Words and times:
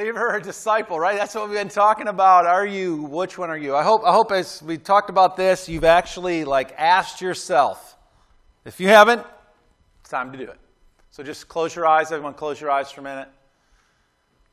Believer 0.00 0.28
or 0.28 0.36
a 0.36 0.42
disciple, 0.42 0.98
right? 0.98 1.18
That's 1.18 1.34
what 1.34 1.50
we've 1.50 1.58
been 1.58 1.68
talking 1.68 2.08
about. 2.08 2.46
Are 2.46 2.64
you, 2.64 3.02
which 3.02 3.36
one 3.36 3.50
are 3.50 3.58
you? 3.58 3.76
I 3.76 3.82
hope, 3.82 4.02
I 4.02 4.12
hope 4.14 4.32
as 4.32 4.62
we 4.62 4.78
talked 4.78 5.10
about 5.10 5.36
this, 5.36 5.68
you've 5.68 5.84
actually 5.84 6.46
like 6.46 6.72
asked 6.78 7.20
yourself. 7.20 7.98
If 8.64 8.80
you 8.80 8.88
haven't, 8.88 9.22
it's 10.00 10.08
time 10.08 10.32
to 10.32 10.38
do 10.38 10.44
it. 10.44 10.56
So 11.10 11.22
just 11.22 11.48
close 11.48 11.76
your 11.76 11.86
eyes. 11.86 12.12
Everyone, 12.12 12.32
close 12.32 12.58
your 12.58 12.70
eyes 12.70 12.90
for 12.90 13.02
a 13.02 13.04
minute. 13.04 13.28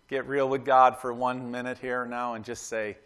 Get 0.09 0.27
real 0.27 0.49
with 0.49 0.65
God 0.65 0.97
for 0.97 1.13
one 1.13 1.49
minute 1.49 1.77
here 1.77 2.05
now 2.05 2.33
and 2.33 2.43
just 2.43 2.67
say, 2.67 2.97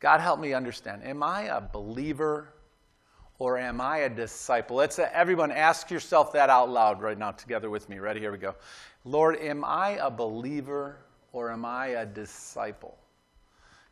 God, 0.00 0.20
help 0.20 0.40
me 0.40 0.54
understand. 0.54 1.04
Am 1.04 1.22
I 1.22 1.54
a 1.54 1.60
believer 1.60 2.48
or 3.38 3.58
am 3.58 3.82
I 3.82 3.98
a 3.98 4.08
disciple? 4.08 4.76
Let's 4.76 4.98
uh, 4.98 5.10
everyone 5.12 5.52
ask 5.52 5.90
yourself 5.90 6.32
that 6.32 6.48
out 6.48 6.70
loud 6.70 7.02
right 7.02 7.18
now 7.18 7.32
together 7.32 7.68
with 7.68 7.90
me. 7.90 7.98
Ready? 7.98 8.20
Here 8.20 8.32
we 8.32 8.38
go. 8.38 8.54
Lord, 9.04 9.36
am 9.36 9.66
I 9.66 9.98
a 10.00 10.10
believer 10.10 10.96
or 11.38 11.52
am 11.52 11.64
I 11.64 11.88
a 11.88 12.04
disciple? 12.04 12.98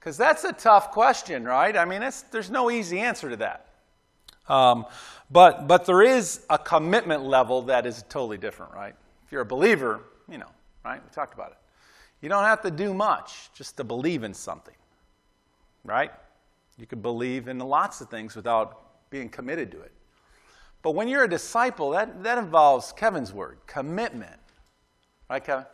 Because 0.01 0.17
that's 0.17 0.43
a 0.43 0.53
tough 0.53 0.91
question, 0.91 1.45
right? 1.45 1.77
I 1.77 1.85
mean, 1.85 2.01
there's 2.33 2.51
no 2.51 2.73
easy 2.73 2.99
answer 2.99 3.31
to 3.31 3.37
that. 3.37 3.69
Um, 4.49 4.85
but, 5.31 5.69
but 5.69 5.87
there 5.87 6.03
is 6.03 6.45
a 6.51 6.59
commitment 6.59 7.23
level 7.25 7.63
that 7.63 7.87
is 7.87 8.05
totally 8.09 8.37
different, 8.37 8.73
right? 8.75 8.95
If 9.25 9.33
you're 9.33 9.43
a 9.43 9.47
believer, 9.47 10.01
you 10.29 10.39
know, 10.39 10.51
right? 10.85 11.01
We 11.03 11.11
talked 11.11 11.35
about 11.35 11.53
it. 11.53 11.59
You 12.21 12.29
don't 12.29 12.45
have 12.45 12.63
to 12.63 12.71
do 12.71 12.93
much 12.93 13.51
just 13.55 13.77
to 13.77 13.85
believe 13.85 14.25
in 14.25 14.35
something, 14.35 14.75
right? 15.85 16.11
You 16.79 16.87
could 16.87 17.03
believe 17.03 17.47
in 17.47 17.61
lots 17.61 18.01
of 18.01 18.11
things 18.11 18.35
without 18.35 19.11
being 19.11 19.29
committed 19.29 19.71
to 19.71 19.81
it. 19.81 19.93
But 20.83 20.93
when 20.97 21.07
you're 21.07 21.25
a 21.25 21.29
disciple, 21.29 21.91
that, 21.91 22.25
that 22.25 22.39
involves 22.39 22.93
Kevin's 22.93 23.33
word 23.33 23.59
commitment. 23.67 24.41
Right, 25.31 25.45
Kevin? 25.45 25.67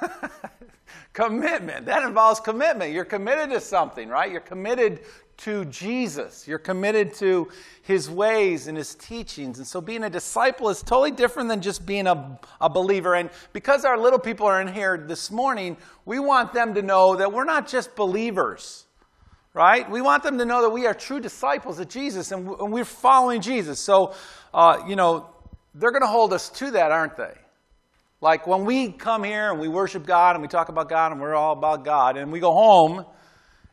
commitment. 1.12 1.86
That 1.86 2.02
involves 2.02 2.40
commitment. 2.40 2.92
You're 2.92 3.04
committed 3.04 3.50
to 3.50 3.60
something, 3.60 4.08
right? 4.08 4.30
You're 4.30 4.40
committed 4.40 5.00
to 5.38 5.64
Jesus. 5.66 6.46
You're 6.46 6.58
committed 6.58 7.14
to 7.14 7.48
his 7.82 8.10
ways 8.10 8.66
and 8.66 8.76
his 8.76 8.94
teachings. 8.94 9.58
And 9.58 9.66
so 9.66 9.80
being 9.80 10.04
a 10.04 10.10
disciple 10.10 10.68
is 10.68 10.82
totally 10.82 11.10
different 11.10 11.48
than 11.48 11.62
just 11.62 11.86
being 11.86 12.06
a, 12.06 12.38
a 12.60 12.68
believer. 12.68 13.14
And 13.14 13.30
because 13.52 13.84
our 13.86 13.96
little 13.96 14.18
people 14.18 14.46
are 14.46 14.60
in 14.60 14.68
here 14.68 14.98
this 14.98 15.30
morning, 15.30 15.78
we 16.04 16.18
want 16.18 16.52
them 16.52 16.74
to 16.74 16.82
know 16.82 17.16
that 17.16 17.32
we're 17.32 17.44
not 17.44 17.66
just 17.66 17.96
believers, 17.96 18.84
right? 19.54 19.90
We 19.90 20.02
want 20.02 20.22
them 20.22 20.36
to 20.38 20.44
know 20.44 20.60
that 20.60 20.70
we 20.70 20.86
are 20.86 20.94
true 20.94 21.20
disciples 21.20 21.78
of 21.80 21.88
Jesus 21.88 22.32
and 22.32 22.46
we're 22.46 22.84
following 22.84 23.40
Jesus. 23.40 23.80
So, 23.80 24.14
uh, 24.52 24.82
you 24.86 24.94
know, 24.94 25.26
they're 25.74 25.92
going 25.92 26.02
to 26.02 26.08
hold 26.08 26.34
us 26.34 26.50
to 26.50 26.72
that, 26.72 26.92
aren't 26.92 27.16
they? 27.16 27.32
Like 28.20 28.46
when 28.46 28.64
we 28.64 28.92
come 28.92 29.24
here 29.24 29.50
and 29.50 29.58
we 29.58 29.68
worship 29.68 30.04
God 30.04 30.36
and 30.36 30.42
we 30.42 30.48
talk 30.48 30.68
about 30.68 30.88
God 30.90 31.12
and 31.12 31.20
we're 31.20 31.34
all 31.34 31.52
about 31.52 31.84
God, 31.84 32.18
and 32.18 32.30
we 32.30 32.38
go 32.38 32.52
home 32.52 33.06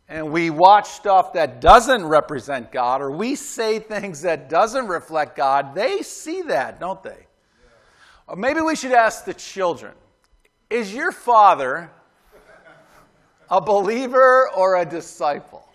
and 0.07 0.31
we 0.31 0.49
watch 0.49 0.87
stuff 0.87 1.33
that 1.33 1.59
doesn't 1.59 2.05
represent 2.05 2.71
God 2.71 3.01
or 3.01 3.11
we 3.11 3.35
say 3.35 3.79
things 3.79 4.21
that 4.21 4.49
doesn't 4.49 4.87
reflect 4.87 5.35
God, 5.35 5.75
they 5.75 6.01
see 6.01 6.43
that, 6.43 6.79
don't 6.79 7.03
they? 7.03 7.09
Yeah. 7.09 8.27
Or 8.27 8.35
maybe 8.37 8.61
we 8.61 8.75
should 8.77 8.93
ask 8.93 9.25
the 9.25 9.33
children 9.33 9.93
Is 10.69 10.93
your 10.93 11.11
father 11.11 11.91
a 13.49 13.61
believer 13.61 14.49
or 14.55 14.77
a 14.77 14.85
disciple? 14.85 15.67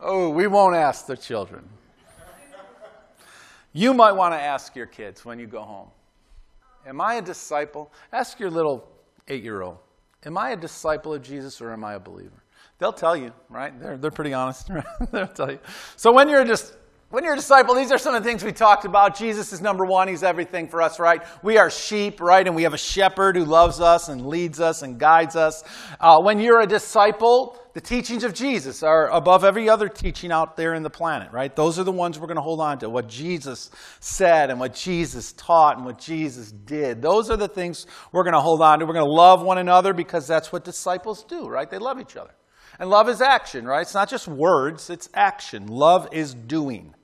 Oh, 0.00 0.28
we 0.28 0.46
won't 0.46 0.76
ask 0.76 1.06
the 1.06 1.16
children. 1.16 1.66
You 3.72 3.94
might 3.94 4.12
want 4.12 4.34
to 4.34 4.40
ask 4.40 4.76
your 4.76 4.86
kids 4.86 5.24
when 5.24 5.38
you 5.38 5.46
go 5.46 5.62
home. 5.62 5.88
Am 6.86 7.00
I 7.00 7.14
a 7.14 7.22
disciple? 7.22 7.92
Ask 8.12 8.38
your 8.38 8.50
little 8.50 8.88
eight 9.28 9.42
year 9.42 9.62
old, 9.62 9.78
Am 10.24 10.38
I 10.38 10.50
a 10.50 10.56
disciple 10.56 11.14
of 11.14 11.22
Jesus 11.22 11.60
or 11.60 11.72
am 11.72 11.84
I 11.84 11.94
a 11.94 12.00
believer? 12.00 12.42
They'll 12.78 12.92
tell 12.92 13.16
you, 13.16 13.32
right? 13.48 13.78
They're, 13.80 13.96
they're 13.96 14.10
pretty 14.10 14.34
honest. 14.34 14.68
Right? 14.68 14.84
They'll 15.12 15.28
tell 15.28 15.50
you. 15.50 15.58
So 15.96 16.12
when 16.12 16.28
you're 16.28 16.44
just 16.44 16.76
when 17.08 17.22
you're 17.22 17.34
a 17.34 17.36
disciple, 17.36 17.76
these 17.76 17.92
are 17.92 17.98
some 17.98 18.16
of 18.16 18.24
the 18.24 18.28
things 18.28 18.42
we 18.42 18.50
talked 18.50 18.84
about. 18.84 19.16
Jesus 19.16 19.52
is 19.52 19.60
number 19.60 19.84
one. 19.84 20.08
He's 20.08 20.24
everything 20.24 20.66
for 20.66 20.82
us, 20.82 20.98
right? 20.98 21.22
We 21.44 21.56
are 21.56 21.70
sheep, 21.70 22.20
right? 22.20 22.44
And 22.44 22.56
we 22.56 22.64
have 22.64 22.74
a 22.74 22.78
shepherd 22.78 23.36
who 23.36 23.44
loves 23.44 23.80
us 23.80 24.08
and 24.08 24.26
leads 24.26 24.60
us 24.60 24.82
and 24.82 24.98
guides 24.98 25.36
us. 25.36 25.62
Uh, 26.00 26.18
when 26.20 26.40
you're 26.40 26.60
a 26.60 26.66
disciple, 26.66 27.56
the 27.76 27.82
teachings 27.82 28.24
of 28.24 28.32
Jesus 28.32 28.82
are 28.82 29.10
above 29.10 29.44
every 29.44 29.68
other 29.68 29.86
teaching 29.86 30.32
out 30.32 30.56
there 30.56 30.72
in 30.72 30.82
the 30.82 30.88
planet, 30.88 31.30
right? 31.30 31.54
Those 31.54 31.78
are 31.78 31.84
the 31.84 31.92
ones 31.92 32.18
we're 32.18 32.26
going 32.26 32.36
to 32.36 32.42
hold 32.42 32.58
on 32.58 32.78
to. 32.78 32.88
What 32.88 33.06
Jesus 33.06 33.70
said 34.00 34.48
and 34.48 34.58
what 34.58 34.74
Jesus 34.74 35.34
taught 35.34 35.76
and 35.76 35.84
what 35.84 35.98
Jesus 35.98 36.50
did. 36.50 37.02
Those 37.02 37.28
are 37.28 37.36
the 37.36 37.48
things 37.48 37.86
we're 38.12 38.22
going 38.22 38.32
to 38.32 38.40
hold 38.40 38.62
on 38.62 38.78
to. 38.78 38.86
We're 38.86 38.94
going 38.94 39.04
to 39.04 39.12
love 39.12 39.42
one 39.42 39.58
another 39.58 39.92
because 39.92 40.26
that's 40.26 40.50
what 40.50 40.64
disciples 40.64 41.22
do, 41.24 41.46
right? 41.46 41.70
They 41.70 41.76
love 41.76 42.00
each 42.00 42.16
other. 42.16 42.30
And 42.78 42.88
love 42.88 43.10
is 43.10 43.20
action, 43.20 43.66
right? 43.66 43.82
It's 43.82 43.92
not 43.92 44.08
just 44.08 44.26
words, 44.26 44.88
it's 44.88 45.10
action. 45.12 45.66
Love 45.66 46.08
is 46.12 46.32
doing. 46.32 46.94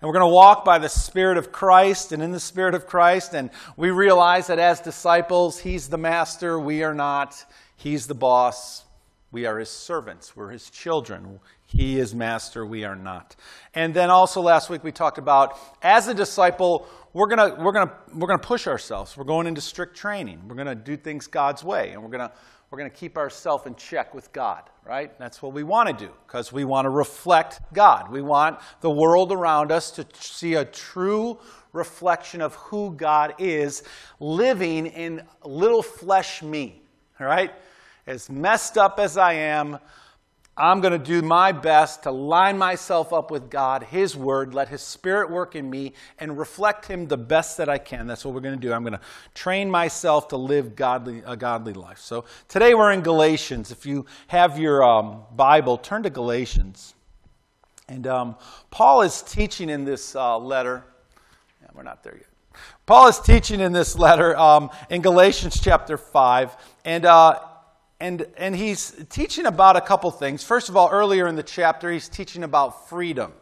And 0.00 0.08
we're 0.08 0.16
going 0.16 0.30
to 0.30 0.32
walk 0.32 0.64
by 0.64 0.78
the 0.78 0.88
Spirit 0.88 1.36
of 1.36 1.50
Christ 1.50 2.12
and 2.12 2.22
in 2.22 2.30
the 2.30 2.38
Spirit 2.38 2.76
of 2.76 2.86
Christ. 2.86 3.34
And 3.34 3.50
we 3.76 3.90
realize 3.90 4.46
that 4.46 4.60
as 4.60 4.80
disciples, 4.80 5.58
He's 5.58 5.88
the 5.88 5.98
master, 5.98 6.60
we 6.60 6.84
are 6.84 6.94
not. 6.94 7.44
He's 7.74 8.06
the 8.06 8.14
boss, 8.14 8.84
we 9.32 9.46
are 9.46 9.58
his 9.58 9.70
servants. 9.70 10.36
We're 10.36 10.50
his 10.50 10.68
children. 10.70 11.40
He 11.66 11.98
is 11.98 12.14
master. 12.14 12.66
We 12.66 12.84
are 12.84 12.94
not. 12.94 13.34
And 13.74 13.94
then 13.94 14.10
also 14.10 14.42
last 14.42 14.68
week 14.68 14.84
we 14.84 14.92
talked 14.92 15.16
about 15.18 15.58
as 15.80 16.06
a 16.06 16.14
disciple, 16.14 16.86
we're 17.14 17.28
going 17.28 17.50
to 17.50 17.60
we're 17.60 17.72
to 17.72 17.92
we're 18.14 18.28
to 18.38 18.46
push 18.46 18.66
ourselves. 18.66 19.16
We're 19.16 19.24
going 19.24 19.46
into 19.46 19.62
strict 19.62 19.96
training. 19.96 20.42
We're 20.46 20.54
going 20.54 20.66
to 20.66 20.74
do 20.74 20.96
things 20.98 21.26
God's 21.26 21.64
way 21.64 21.92
and 21.92 22.02
we're 22.02 22.10
going 22.10 22.28
to 22.28 22.32
we're 22.70 22.82
to 22.84 22.90
keep 22.90 23.18
ourselves 23.18 23.66
in 23.66 23.74
check 23.74 24.14
with 24.14 24.32
God, 24.32 24.62
right? 24.86 25.18
That's 25.18 25.42
what 25.42 25.52
we 25.52 25.62
want 25.62 25.90
to 25.90 26.06
do 26.06 26.10
because 26.26 26.54
we 26.54 26.64
want 26.64 26.86
to 26.86 26.90
reflect 26.90 27.60
God. 27.74 28.10
We 28.10 28.22
want 28.22 28.60
the 28.80 28.90
world 28.90 29.30
around 29.30 29.70
us 29.70 29.90
to 29.92 30.06
see 30.14 30.54
a 30.54 30.64
true 30.64 31.38
reflection 31.74 32.40
of 32.40 32.54
who 32.54 32.94
God 32.94 33.34
is 33.38 33.82
living 34.20 34.86
in 34.86 35.22
little 35.44 35.82
flesh 35.82 36.42
me, 36.42 36.80
right? 37.20 37.52
As 38.06 38.28
messed 38.28 38.76
up 38.76 38.98
as 38.98 39.16
I 39.16 39.34
am, 39.34 39.78
I'm 40.54 40.82
going 40.82 40.92
to 40.92 40.98
do 40.98 41.22
my 41.22 41.50
best 41.52 42.02
to 42.02 42.10
line 42.10 42.58
myself 42.58 43.12
up 43.14 43.30
with 43.30 43.48
God, 43.48 43.84
His 43.84 44.14
Word, 44.14 44.52
let 44.52 44.68
His 44.68 44.82
Spirit 44.82 45.30
work 45.30 45.56
in 45.56 45.70
me, 45.70 45.94
and 46.18 46.38
reflect 46.38 46.84
Him 46.84 47.08
the 47.08 47.16
best 47.16 47.56
that 47.56 47.70
I 47.70 47.78
can. 47.78 48.06
That's 48.06 48.22
what 48.22 48.34
we're 48.34 48.40
going 48.40 48.60
to 48.60 48.60
do. 48.60 48.70
I'm 48.70 48.82
going 48.82 48.92
to 48.92 49.00
train 49.34 49.70
myself 49.70 50.28
to 50.28 50.36
live 50.36 50.76
godly, 50.76 51.22
a 51.24 51.36
godly 51.36 51.72
life. 51.72 51.98
So 51.98 52.26
today 52.48 52.74
we're 52.74 52.92
in 52.92 53.00
Galatians. 53.00 53.70
If 53.70 53.86
you 53.86 54.04
have 54.26 54.58
your 54.58 54.84
um, 54.84 55.22
Bible, 55.34 55.78
turn 55.78 56.02
to 56.02 56.10
Galatians. 56.10 56.94
And 57.88 58.06
um, 58.06 58.36
Paul 58.70 59.02
is 59.02 59.22
teaching 59.22 59.70
in 59.70 59.86
this 59.86 60.14
uh, 60.14 60.36
letter. 60.36 60.84
Yeah, 61.62 61.68
we're 61.74 61.82
not 61.82 62.04
there 62.04 62.16
yet. 62.16 62.26
Paul 62.84 63.08
is 63.08 63.18
teaching 63.18 63.60
in 63.60 63.72
this 63.72 63.96
letter 63.96 64.36
um, 64.36 64.68
in 64.90 65.00
Galatians 65.00 65.58
chapter 65.58 65.96
5. 65.96 66.56
And 66.84 67.06
uh, 67.06 67.38
and, 68.02 68.26
and 68.36 68.56
he's 68.56 68.90
teaching 69.10 69.46
about 69.46 69.76
a 69.76 69.80
couple 69.80 70.10
things. 70.10 70.42
First 70.42 70.68
of 70.68 70.76
all, 70.76 70.90
earlier 70.90 71.28
in 71.28 71.36
the 71.36 71.42
chapter, 71.44 71.88
he's 71.88 72.08
teaching 72.08 72.42
about 72.42 72.88
freedom. 72.88 73.32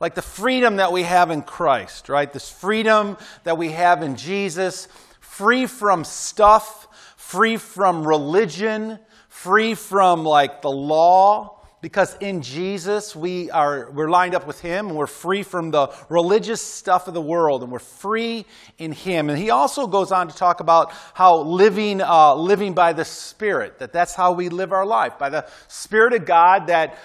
Like 0.00 0.16
the 0.16 0.22
freedom 0.22 0.76
that 0.76 0.90
we 0.90 1.04
have 1.04 1.30
in 1.30 1.42
Christ, 1.42 2.08
right? 2.08 2.30
This 2.30 2.50
freedom 2.50 3.16
that 3.44 3.56
we 3.56 3.70
have 3.70 4.02
in 4.02 4.16
Jesus, 4.16 4.88
free 5.20 5.66
from 5.66 6.02
stuff, 6.02 6.88
free 7.16 7.56
from 7.56 8.04
religion, 8.04 8.98
free 9.28 9.74
from 9.74 10.24
like 10.24 10.60
the 10.60 10.72
law, 10.72 11.63
because 11.84 12.16
in 12.18 12.40
Jesus 12.40 13.14
we 13.14 13.50
are 13.50 13.90
we're 13.90 14.08
lined 14.08 14.34
up 14.34 14.46
with 14.46 14.58
him 14.58 14.86
and 14.86 14.96
we're 14.96 15.06
free 15.06 15.42
from 15.42 15.70
the 15.70 15.94
religious 16.08 16.62
stuff 16.62 17.08
of 17.08 17.12
the 17.12 17.20
world 17.20 17.62
and 17.62 17.70
we're 17.70 17.78
free 17.78 18.46
in 18.78 18.90
him. 18.90 19.28
And 19.28 19.38
he 19.38 19.50
also 19.50 19.86
goes 19.86 20.10
on 20.10 20.28
to 20.28 20.34
talk 20.34 20.60
about 20.60 20.94
how 21.12 21.42
living 21.42 22.00
uh, 22.00 22.36
living 22.36 22.72
by 22.72 22.94
the 22.94 23.04
spirit 23.04 23.80
that 23.80 23.92
that's 23.92 24.14
how 24.14 24.32
we 24.32 24.48
live 24.48 24.72
our 24.72 24.86
life 24.86 25.18
by 25.18 25.28
the 25.28 25.46
spirit 25.68 26.14
of 26.14 26.24
god 26.24 26.68
that 26.68 26.96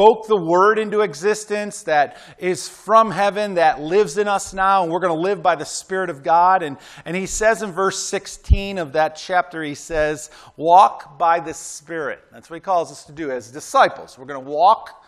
spoke 0.00 0.26
the 0.26 0.36
word 0.36 0.78
into 0.78 1.02
existence 1.02 1.82
that 1.82 2.16
is 2.38 2.66
from 2.66 3.10
heaven 3.10 3.52
that 3.52 3.82
lives 3.82 4.16
in 4.16 4.26
us 4.26 4.54
now 4.54 4.82
and 4.82 4.90
we're 4.90 4.98
going 4.98 5.14
to 5.14 5.20
live 5.20 5.42
by 5.42 5.54
the 5.54 5.64
spirit 5.64 6.08
of 6.08 6.22
god 6.22 6.62
and 6.62 6.78
and 7.04 7.14
he 7.14 7.26
says 7.26 7.62
in 7.62 7.70
verse 7.70 7.98
16 7.98 8.78
of 8.78 8.94
that 8.94 9.14
chapter 9.14 9.62
he 9.62 9.74
says 9.74 10.30
walk 10.56 11.18
by 11.18 11.38
the 11.38 11.52
spirit 11.52 12.18
that's 12.32 12.48
what 12.48 12.56
he 12.56 12.60
calls 12.60 12.90
us 12.90 13.04
to 13.04 13.12
do 13.12 13.30
as 13.30 13.50
disciples 13.50 14.16
we're 14.18 14.24
going 14.24 14.42
to 14.42 14.50
walk 14.50 15.04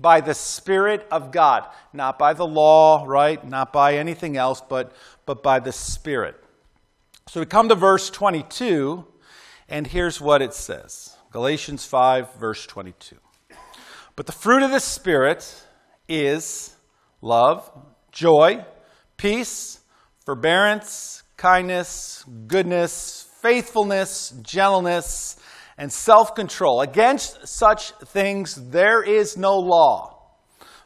by 0.00 0.20
the 0.20 0.34
Spirit 0.34 1.06
of 1.12 1.30
God, 1.30 1.68
not 1.92 2.18
by 2.18 2.32
the 2.32 2.44
law, 2.44 3.04
right? 3.06 3.42
Not 3.48 3.72
by 3.72 3.94
anything 3.94 4.36
else, 4.36 4.60
but, 4.60 4.92
but 5.24 5.40
by 5.40 5.60
the 5.60 5.70
Spirit. 5.70 6.34
So 7.28 7.38
we 7.38 7.46
come 7.46 7.68
to 7.68 7.76
verse 7.76 8.10
22, 8.10 9.06
and 9.68 9.86
here's 9.86 10.20
what 10.20 10.42
it 10.42 10.52
says 10.52 11.16
Galatians 11.30 11.86
5, 11.86 12.34
verse 12.34 12.66
22. 12.66 13.18
But 14.16 14.26
the 14.26 14.32
fruit 14.32 14.62
of 14.62 14.70
the 14.70 14.80
Spirit 14.80 15.66
is 16.08 16.74
love, 17.20 17.68
joy, 18.12 18.64
peace, 19.16 19.80
forbearance, 20.24 21.22
kindness, 21.36 22.24
goodness, 22.46 23.28
faithfulness, 23.42 24.30
gentleness, 24.42 25.36
and 25.76 25.92
self 25.92 26.34
control. 26.34 26.80
Against 26.80 27.46
such 27.48 27.90
things 28.04 28.70
there 28.70 29.02
is 29.02 29.36
no 29.36 29.58
law. 29.58 30.14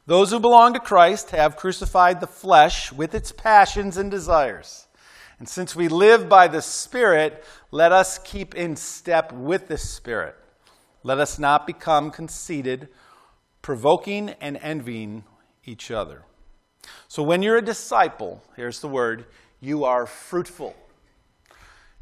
Those 0.07 0.31
who 0.31 0.41
belong 0.41 0.73
to 0.73 0.81
Christ 0.81 1.33
have 1.33 1.57
crucified 1.57 2.21
the 2.21 2.27
flesh 2.27 2.91
with 2.93 3.15
its 3.15 3.31
passions 3.31 3.99
and 3.99 4.11
desires. 4.11 4.87
And 5.39 5.47
since 5.47 5.77
we 5.77 5.89
live 5.89 6.31
by 6.31 6.49
the 6.49 6.63
Spirit, 6.63 7.45
let 7.71 7.93
us 7.93 8.19
keep 8.19 8.55
in 8.55 8.75
step 8.75 9.33
with 9.33 9.69
the 9.69 9.77
Spirit. 9.77 10.35
Let 11.03 11.19
us 11.21 11.39
not 11.39 11.67
become 11.67 12.11
conceited, 12.11 12.89
provoking 13.69 14.31
and 14.41 14.57
envying 14.63 15.23
each 15.67 15.91
other. 15.91 16.23
So 17.07 17.23
when 17.23 17.43
you're 17.43 17.59
a 17.59 17.63
disciple, 17.63 18.43
here's 18.57 18.81
the 18.81 18.89
word, 18.89 19.27
you 19.61 19.85
are 19.85 20.07
fruitful. 20.07 20.75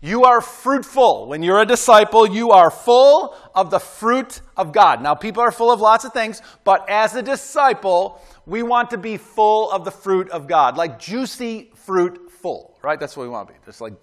You 0.00 0.22
are 0.22 0.40
fruitful. 0.40 1.26
When 1.26 1.42
you're 1.42 1.60
a 1.60 1.66
disciple, 1.66 2.24
you 2.24 2.52
are 2.52 2.70
full 2.70 3.36
of 3.52 3.72
the 3.72 3.80
fruit 3.80 4.42
of 4.56 4.70
God. 4.70 5.02
Now, 5.02 5.16
people 5.16 5.42
are 5.42 5.50
full 5.50 5.72
of 5.72 5.80
lots 5.80 6.04
of 6.04 6.12
things, 6.12 6.40
but 6.62 6.88
as 6.88 7.16
a 7.16 7.22
disciple, 7.22 8.22
we 8.46 8.62
want 8.62 8.90
to 8.90 8.96
be 8.96 9.16
full 9.16 9.68
of 9.72 9.84
the 9.84 9.90
fruit 9.90 10.30
of 10.30 10.46
God, 10.46 10.76
like 10.76 11.00
juicy 11.00 11.72
fruit 11.74 12.30
full, 12.30 12.78
right? 12.80 13.00
That's 13.00 13.16
what 13.16 13.24
we 13.24 13.30
want 13.30 13.48
to 13.48 13.54
be. 13.54 13.58
Just 13.66 13.80
like 13.80 13.94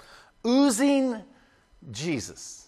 oozing 0.45 1.15
Jesus. 1.91 2.62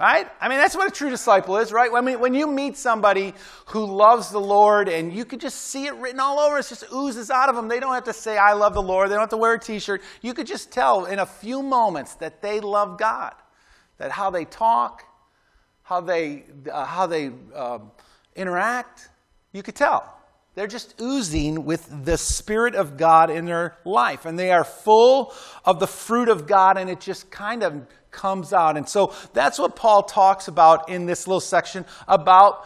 Right? 0.00 0.26
I 0.40 0.48
mean, 0.48 0.56
that's 0.56 0.74
what 0.74 0.88
a 0.88 0.90
true 0.90 1.10
disciple 1.10 1.58
is, 1.58 1.72
right? 1.72 1.92
When, 1.92 2.18
when 2.20 2.32
you 2.32 2.46
meet 2.46 2.78
somebody 2.78 3.34
who 3.66 3.84
loves 3.84 4.30
the 4.30 4.40
Lord 4.40 4.88
and 4.88 5.12
you 5.12 5.26
can 5.26 5.38
just 5.38 5.60
see 5.60 5.84
it 5.84 5.94
written 5.96 6.18
all 6.18 6.38
over, 6.38 6.56
it 6.56 6.66
just 6.66 6.84
oozes 6.90 7.30
out 7.30 7.50
of 7.50 7.54
them. 7.54 7.68
They 7.68 7.80
don't 7.80 7.92
have 7.92 8.04
to 8.04 8.14
say, 8.14 8.38
I 8.38 8.54
love 8.54 8.72
the 8.72 8.80
Lord. 8.80 9.10
They 9.10 9.14
don't 9.16 9.24
have 9.24 9.28
to 9.28 9.36
wear 9.36 9.52
a 9.52 9.60
t 9.60 9.78
shirt. 9.78 10.00
You 10.22 10.32
could 10.32 10.46
just 10.46 10.72
tell 10.72 11.04
in 11.04 11.18
a 11.18 11.26
few 11.26 11.62
moments 11.62 12.14
that 12.14 12.40
they 12.40 12.60
love 12.60 12.98
God, 12.98 13.34
that 13.98 14.10
how 14.10 14.30
they 14.30 14.46
talk, 14.46 15.04
how 15.82 16.00
they, 16.00 16.44
uh, 16.72 16.86
how 16.86 17.06
they 17.06 17.30
uh, 17.54 17.80
interact, 18.34 19.10
you 19.52 19.62
could 19.62 19.74
tell. 19.74 20.16
They're 20.54 20.66
just 20.66 20.98
oozing 20.98 21.66
with 21.66 22.06
the 22.06 22.16
Spirit 22.16 22.74
of 22.74 22.96
God 22.96 23.28
in 23.28 23.44
their 23.44 23.76
life, 23.84 24.24
and 24.24 24.38
they 24.38 24.50
are 24.50 24.64
full 24.64 25.34
of 25.64 25.78
the 25.78 25.86
fruit 25.86 26.30
of 26.30 26.46
God, 26.46 26.78
and 26.78 26.88
it 26.88 27.00
just 27.00 27.30
kind 27.30 27.62
of 27.62 27.86
comes 28.10 28.52
out. 28.52 28.76
And 28.76 28.88
so 28.88 29.14
that's 29.32 29.58
what 29.58 29.76
Paul 29.76 30.02
talks 30.02 30.48
about 30.48 30.88
in 30.88 31.06
this 31.06 31.26
little 31.26 31.40
section 31.40 31.84
about 32.08 32.64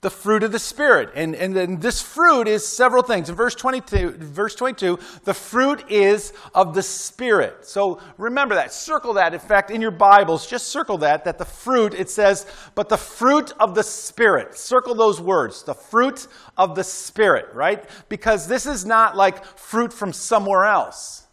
the 0.00 0.10
fruit 0.10 0.44
of 0.44 0.52
the 0.52 0.60
Spirit. 0.60 1.10
And, 1.16 1.34
and 1.34 1.56
then 1.56 1.80
this 1.80 2.00
fruit 2.00 2.46
is 2.46 2.66
several 2.66 3.02
things. 3.02 3.28
In 3.28 3.34
verse 3.34 3.56
22, 3.56 4.10
verse 4.18 4.54
22, 4.54 4.98
the 5.24 5.34
fruit 5.34 5.90
is 5.90 6.32
of 6.54 6.72
the 6.74 6.82
Spirit. 6.82 7.66
So 7.66 8.00
remember 8.16 8.54
that. 8.54 8.72
Circle 8.72 9.14
that. 9.14 9.34
In 9.34 9.40
fact, 9.40 9.72
in 9.72 9.80
your 9.80 9.90
Bibles, 9.90 10.46
just 10.46 10.68
circle 10.68 10.98
that, 10.98 11.24
that 11.24 11.38
the 11.38 11.44
fruit, 11.44 11.94
it 11.94 12.10
says, 12.10 12.46
but 12.76 12.88
the 12.88 12.96
fruit 12.96 13.52
of 13.58 13.74
the 13.74 13.82
Spirit. 13.82 14.56
Circle 14.56 14.94
those 14.94 15.20
words. 15.20 15.64
The 15.64 15.74
fruit 15.74 16.28
of 16.56 16.76
the 16.76 16.84
Spirit, 16.84 17.46
right? 17.52 17.84
Because 18.08 18.46
this 18.46 18.66
is 18.66 18.86
not 18.86 19.16
like 19.16 19.44
fruit 19.44 19.92
from 19.92 20.12
somewhere 20.12 20.64
else. 20.64 21.26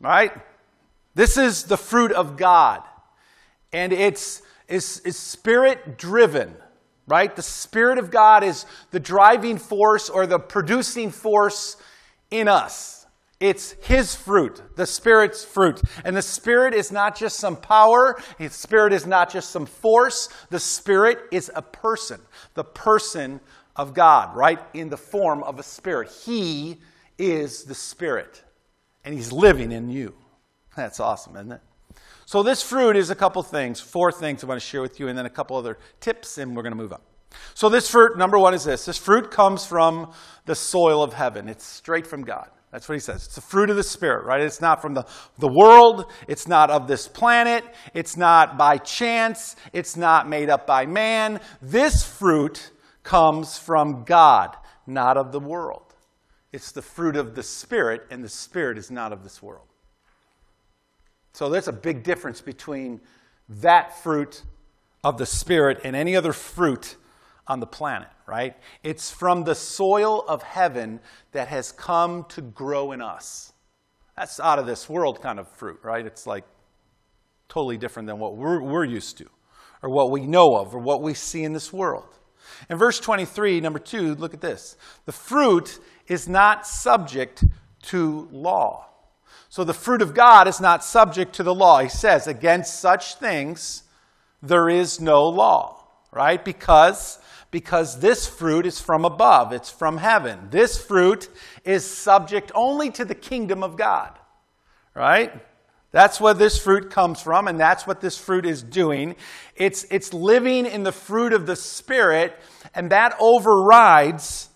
Right? 0.00 0.30
This 1.18 1.36
is 1.36 1.64
the 1.64 1.76
fruit 1.76 2.12
of 2.12 2.36
God. 2.36 2.84
And 3.72 3.92
it's, 3.92 4.40
it's, 4.68 5.00
it's 5.00 5.18
spirit 5.18 5.98
driven, 5.98 6.54
right? 7.08 7.34
The 7.34 7.42
Spirit 7.42 7.98
of 7.98 8.12
God 8.12 8.44
is 8.44 8.66
the 8.92 9.00
driving 9.00 9.58
force 9.58 10.08
or 10.08 10.28
the 10.28 10.38
producing 10.38 11.10
force 11.10 11.76
in 12.30 12.46
us. 12.46 13.04
It's 13.40 13.72
His 13.82 14.14
fruit, 14.14 14.62
the 14.76 14.86
Spirit's 14.86 15.44
fruit. 15.44 15.82
And 16.04 16.16
the 16.16 16.22
Spirit 16.22 16.72
is 16.72 16.92
not 16.92 17.16
just 17.16 17.38
some 17.38 17.56
power, 17.56 18.22
the 18.38 18.48
Spirit 18.48 18.92
is 18.92 19.04
not 19.04 19.28
just 19.28 19.50
some 19.50 19.66
force. 19.66 20.28
The 20.50 20.60
Spirit 20.60 21.18
is 21.32 21.50
a 21.52 21.62
person, 21.62 22.20
the 22.54 22.62
person 22.62 23.40
of 23.74 23.92
God, 23.92 24.36
right? 24.36 24.60
In 24.72 24.88
the 24.88 24.96
form 24.96 25.42
of 25.42 25.58
a 25.58 25.64
Spirit. 25.64 26.12
He 26.24 26.76
is 27.18 27.64
the 27.64 27.74
Spirit, 27.74 28.44
and 29.04 29.12
He's 29.12 29.32
living 29.32 29.72
in 29.72 29.90
you. 29.90 30.14
That's 30.78 31.00
awesome, 31.00 31.36
isn't 31.36 31.52
it? 31.52 31.60
So, 32.24 32.42
this 32.42 32.62
fruit 32.62 32.96
is 32.96 33.10
a 33.10 33.14
couple 33.14 33.42
things, 33.42 33.80
four 33.80 34.12
things 34.12 34.44
I 34.44 34.46
want 34.46 34.60
to 34.60 34.66
share 34.66 34.80
with 34.80 35.00
you, 35.00 35.08
and 35.08 35.18
then 35.18 35.26
a 35.26 35.30
couple 35.30 35.56
other 35.56 35.78
tips, 35.98 36.38
and 36.38 36.54
we're 36.54 36.62
going 36.62 36.72
to 36.74 36.78
move 36.78 36.92
on. 36.92 37.00
So, 37.54 37.68
this 37.68 37.90
fruit, 37.90 38.16
number 38.16 38.38
one, 38.38 38.54
is 38.54 38.64
this 38.64 38.84
this 38.84 38.98
fruit 38.98 39.30
comes 39.30 39.66
from 39.66 40.12
the 40.44 40.54
soil 40.54 41.02
of 41.02 41.14
heaven, 41.14 41.48
it's 41.48 41.64
straight 41.64 42.06
from 42.06 42.22
God. 42.22 42.48
That's 42.70 42.86
what 42.86 42.94
he 42.94 43.00
says. 43.00 43.24
It's 43.24 43.34
the 43.34 43.40
fruit 43.40 43.70
of 43.70 43.76
the 43.76 43.82
Spirit, 43.82 44.26
right? 44.26 44.42
It's 44.42 44.60
not 44.60 44.82
from 44.82 44.92
the, 44.92 45.06
the 45.38 45.48
world. 45.48 46.12
It's 46.28 46.46
not 46.46 46.70
of 46.70 46.86
this 46.86 47.08
planet. 47.08 47.64
It's 47.94 48.14
not 48.14 48.58
by 48.58 48.76
chance. 48.76 49.56
It's 49.72 49.96
not 49.96 50.28
made 50.28 50.50
up 50.50 50.66
by 50.66 50.84
man. 50.84 51.40
This 51.62 52.04
fruit 52.04 52.70
comes 53.04 53.58
from 53.58 54.04
God, 54.04 54.54
not 54.86 55.16
of 55.16 55.32
the 55.32 55.40
world. 55.40 55.94
It's 56.52 56.72
the 56.72 56.82
fruit 56.82 57.16
of 57.16 57.34
the 57.34 57.42
Spirit, 57.42 58.02
and 58.10 58.22
the 58.22 58.28
Spirit 58.28 58.76
is 58.76 58.90
not 58.90 59.14
of 59.14 59.22
this 59.22 59.42
world. 59.42 59.67
So 61.32 61.48
there's 61.48 61.68
a 61.68 61.72
big 61.72 62.02
difference 62.02 62.40
between 62.40 63.00
that 63.48 64.02
fruit 64.02 64.42
of 65.04 65.18
the 65.18 65.26
Spirit 65.26 65.80
and 65.84 65.94
any 65.94 66.16
other 66.16 66.32
fruit 66.32 66.96
on 67.46 67.60
the 67.60 67.66
planet, 67.66 68.08
right? 68.26 68.56
It's 68.82 69.10
from 69.10 69.44
the 69.44 69.54
soil 69.54 70.24
of 70.28 70.42
heaven 70.42 71.00
that 71.32 71.48
has 71.48 71.72
come 71.72 72.24
to 72.30 72.42
grow 72.42 72.92
in 72.92 73.00
us. 73.00 73.52
That's 74.16 74.40
out 74.40 74.58
of 74.58 74.66
this 74.66 74.88
world 74.88 75.22
kind 75.22 75.38
of 75.38 75.48
fruit, 75.48 75.78
right? 75.82 76.04
It's 76.04 76.26
like 76.26 76.44
totally 77.48 77.78
different 77.78 78.06
than 78.08 78.18
what 78.18 78.36
we're, 78.36 78.62
we're 78.62 78.84
used 78.84 79.16
to, 79.18 79.26
or 79.82 79.90
what 79.90 80.10
we 80.10 80.26
know 80.26 80.56
of, 80.56 80.74
or 80.74 80.78
what 80.78 81.02
we 81.02 81.14
see 81.14 81.44
in 81.44 81.52
this 81.52 81.72
world. 81.72 82.18
In 82.68 82.76
verse 82.76 83.00
23, 83.00 83.60
number 83.60 83.78
two, 83.78 84.14
look 84.16 84.34
at 84.34 84.40
this. 84.40 84.76
The 85.06 85.12
fruit 85.12 85.78
is 86.06 86.28
not 86.28 86.66
subject 86.66 87.44
to 87.82 88.28
law. 88.32 88.86
So 89.48 89.64
the 89.64 89.74
fruit 89.74 90.02
of 90.02 90.14
God 90.14 90.46
is 90.48 90.60
not 90.60 90.84
subject 90.84 91.34
to 91.34 91.42
the 91.42 91.54
law. 91.54 91.80
He 91.80 91.88
says, 91.88 92.26
against 92.26 92.80
such 92.80 93.14
things 93.16 93.82
there 94.42 94.68
is 94.68 95.00
no 95.00 95.28
law, 95.28 95.84
right? 96.12 96.44
Because 96.44 97.18
because 97.50 98.00
this 98.00 98.26
fruit 98.26 98.66
is 98.66 98.80
from 98.80 99.04
above, 99.04 99.52
it's 99.52 99.70
from 99.70 99.96
heaven. 99.96 100.48
This 100.50 100.76
fruit 100.80 101.28
is 101.64 101.90
subject 101.90 102.52
only 102.54 102.90
to 102.90 103.04
the 103.04 103.14
kingdom 103.14 103.62
of 103.62 103.76
God, 103.76 104.18
right? 104.94 105.32
That's 105.90 106.20
where 106.20 106.34
this 106.34 106.58
fruit 106.58 106.90
comes 106.90 107.22
from, 107.22 107.48
and 107.48 107.58
that's 107.58 107.86
what 107.86 108.02
this 108.02 108.18
fruit 108.18 108.44
is 108.44 108.62
doing. 108.62 109.16
It's, 109.56 109.86
it's 109.90 110.12
living 110.12 110.66
in 110.66 110.82
the 110.82 110.92
fruit 110.92 111.32
of 111.32 111.46
the 111.46 111.56
Spirit, 111.56 112.38
and 112.74 112.90
that 112.90 113.16
overrides 113.18 114.50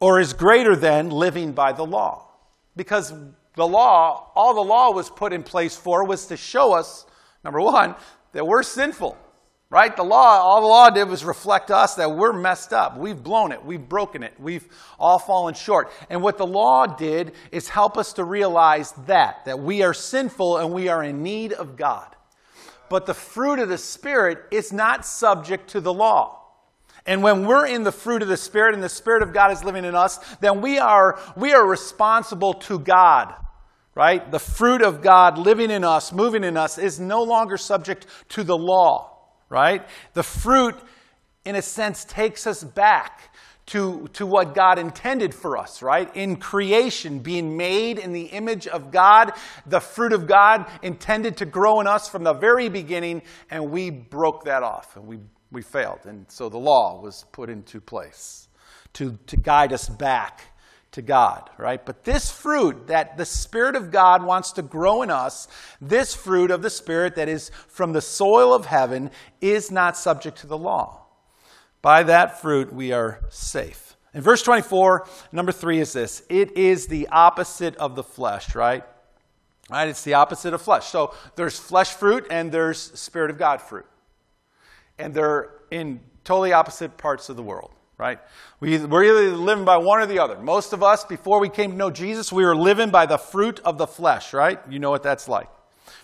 or 0.00 0.18
is 0.18 0.32
greater 0.32 0.74
than 0.74 1.10
living 1.10 1.52
by 1.52 1.72
the 1.72 1.84
law. 1.84 2.26
Because 2.74 3.12
the 3.56 3.66
law, 3.66 4.30
all 4.34 4.54
the 4.54 4.60
law 4.60 4.92
was 4.92 5.10
put 5.10 5.32
in 5.32 5.42
place 5.42 5.76
for 5.76 6.04
was 6.04 6.26
to 6.26 6.36
show 6.36 6.72
us, 6.72 7.06
number 7.44 7.60
one, 7.60 7.94
that 8.32 8.46
we're 8.46 8.62
sinful. 8.62 9.16
Right? 9.72 9.96
The 9.96 10.02
law, 10.02 10.40
all 10.40 10.60
the 10.60 10.66
law 10.66 10.90
did 10.90 11.08
was 11.08 11.24
reflect 11.24 11.70
us 11.70 11.94
that 11.94 12.10
we're 12.10 12.32
messed 12.32 12.72
up. 12.72 12.98
We've 12.98 13.22
blown 13.22 13.52
it. 13.52 13.64
We've 13.64 13.88
broken 13.88 14.24
it. 14.24 14.34
We've 14.36 14.66
all 14.98 15.20
fallen 15.20 15.54
short. 15.54 15.92
And 16.10 16.22
what 16.22 16.38
the 16.38 16.46
law 16.46 16.86
did 16.86 17.34
is 17.52 17.68
help 17.68 17.96
us 17.96 18.12
to 18.14 18.24
realize 18.24 18.90
that, 19.06 19.44
that 19.44 19.60
we 19.60 19.84
are 19.84 19.94
sinful 19.94 20.58
and 20.58 20.72
we 20.72 20.88
are 20.88 21.04
in 21.04 21.22
need 21.22 21.52
of 21.52 21.76
God. 21.76 22.16
But 22.88 23.06
the 23.06 23.14
fruit 23.14 23.60
of 23.60 23.68
the 23.68 23.78
Spirit 23.78 24.38
is 24.50 24.72
not 24.72 25.06
subject 25.06 25.70
to 25.70 25.80
the 25.80 25.94
law. 25.94 26.39
And 27.10 27.24
when 27.24 27.44
we're 27.44 27.66
in 27.66 27.82
the 27.82 27.90
fruit 27.90 28.22
of 28.22 28.28
the 28.28 28.36
Spirit 28.36 28.72
and 28.72 28.80
the 28.80 28.88
Spirit 28.88 29.24
of 29.24 29.32
God 29.32 29.50
is 29.50 29.64
living 29.64 29.84
in 29.84 29.96
us, 29.96 30.18
then 30.36 30.60
we 30.60 30.78
are, 30.78 31.18
we 31.34 31.52
are 31.52 31.68
responsible 31.68 32.54
to 32.54 32.78
God. 32.78 33.34
Right? 33.96 34.30
The 34.30 34.38
fruit 34.38 34.80
of 34.80 35.02
God 35.02 35.36
living 35.36 35.72
in 35.72 35.82
us, 35.82 36.12
moving 36.12 36.44
in 36.44 36.56
us, 36.56 36.78
is 36.78 37.00
no 37.00 37.24
longer 37.24 37.56
subject 37.56 38.06
to 38.28 38.44
the 38.44 38.56
law. 38.56 39.18
Right? 39.48 39.84
The 40.14 40.22
fruit, 40.22 40.76
in 41.44 41.56
a 41.56 41.62
sense, 41.62 42.04
takes 42.04 42.46
us 42.46 42.62
back 42.62 43.34
to, 43.66 44.06
to 44.12 44.24
what 44.24 44.54
God 44.54 44.78
intended 44.78 45.34
for 45.34 45.58
us, 45.58 45.82
right? 45.82 46.08
In 46.14 46.36
creation, 46.36 47.18
being 47.18 47.56
made 47.56 47.98
in 47.98 48.12
the 48.12 48.26
image 48.26 48.68
of 48.68 48.92
God, 48.92 49.32
the 49.66 49.80
fruit 49.80 50.12
of 50.12 50.28
God 50.28 50.66
intended 50.80 51.38
to 51.38 51.44
grow 51.44 51.80
in 51.80 51.88
us 51.88 52.08
from 52.08 52.22
the 52.22 52.34
very 52.34 52.68
beginning, 52.68 53.22
and 53.50 53.72
we 53.72 53.90
broke 53.90 54.44
that 54.44 54.62
off 54.62 54.96
and 54.96 55.08
we 55.08 55.18
we 55.50 55.62
failed. 55.62 56.00
And 56.04 56.26
so 56.30 56.48
the 56.48 56.58
law 56.58 57.00
was 57.00 57.24
put 57.32 57.50
into 57.50 57.80
place 57.80 58.48
to, 58.94 59.18
to 59.26 59.36
guide 59.36 59.72
us 59.72 59.88
back 59.88 60.42
to 60.92 61.02
God, 61.02 61.50
right? 61.56 61.84
But 61.84 62.04
this 62.04 62.30
fruit 62.30 62.88
that 62.88 63.16
the 63.16 63.24
Spirit 63.24 63.76
of 63.76 63.90
God 63.90 64.24
wants 64.24 64.52
to 64.52 64.62
grow 64.62 65.02
in 65.02 65.10
us, 65.10 65.46
this 65.80 66.14
fruit 66.14 66.50
of 66.50 66.62
the 66.62 66.70
Spirit 66.70 67.14
that 67.14 67.28
is 67.28 67.50
from 67.68 67.92
the 67.92 68.00
soil 68.00 68.52
of 68.52 68.66
heaven, 68.66 69.10
is 69.40 69.70
not 69.70 69.96
subject 69.96 70.38
to 70.38 70.46
the 70.46 70.58
law. 70.58 71.06
By 71.82 72.02
that 72.04 72.40
fruit, 72.40 72.72
we 72.72 72.92
are 72.92 73.20
safe. 73.28 73.96
In 74.12 74.22
verse 74.22 74.42
24, 74.42 75.06
number 75.30 75.52
three 75.52 75.78
is 75.78 75.92
this 75.92 76.24
it 76.28 76.56
is 76.56 76.88
the 76.88 77.08
opposite 77.08 77.76
of 77.76 77.94
the 77.94 78.02
flesh, 78.02 78.54
right? 78.54 78.84
Right? 79.70 79.88
It's 79.88 80.02
the 80.02 80.14
opposite 80.14 80.52
of 80.52 80.60
flesh. 80.60 80.88
So 80.88 81.14
there's 81.36 81.58
flesh 81.58 81.90
fruit 81.90 82.26
and 82.28 82.50
there's 82.50 82.80
Spirit 82.98 83.30
of 83.30 83.38
God 83.38 83.62
fruit. 83.62 83.86
And 85.00 85.14
they're 85.14 85.50
in 85.70 86.00
totally 86.24 86.52
opposite 86.52 86.96
parts 86.96 87.28
of 87.28 87.36
the 87.36 87.42
world, 87.42 87.70
right? 87.98 88.18
We, 88.60 88.78
we're 88.78 89.04
either 89.04 89.36
living 89.36 89.64
by 89.64 89.78
one 89.78 90.00
or 90.00 90.06
the 90.06 90.18
other. 90.18 90.38
Most 90.38 90.72
of 90.72 90.82
us, 90.82 91.04
before 91.04 91.40
we 91.40 91.48
came 91.48 91.72
to 91.72 91.76
know 91.76 91.90
Jesus, 91.90 92.30
we 92.32 92.44
were 92.44 92.56
living 92.56 92.90
by 92.90 93.06
the 93.06 93.18
fruit 93.18 93.60
of 93.64 93.78
the 93.78 93.86
flesh, 93.86 94.32
right? 94.32 94.60
You 94.68 94.78
know 94.78 94.90
what 94.90 95.02
that's 95.02 95.28
like. 95.28 95.48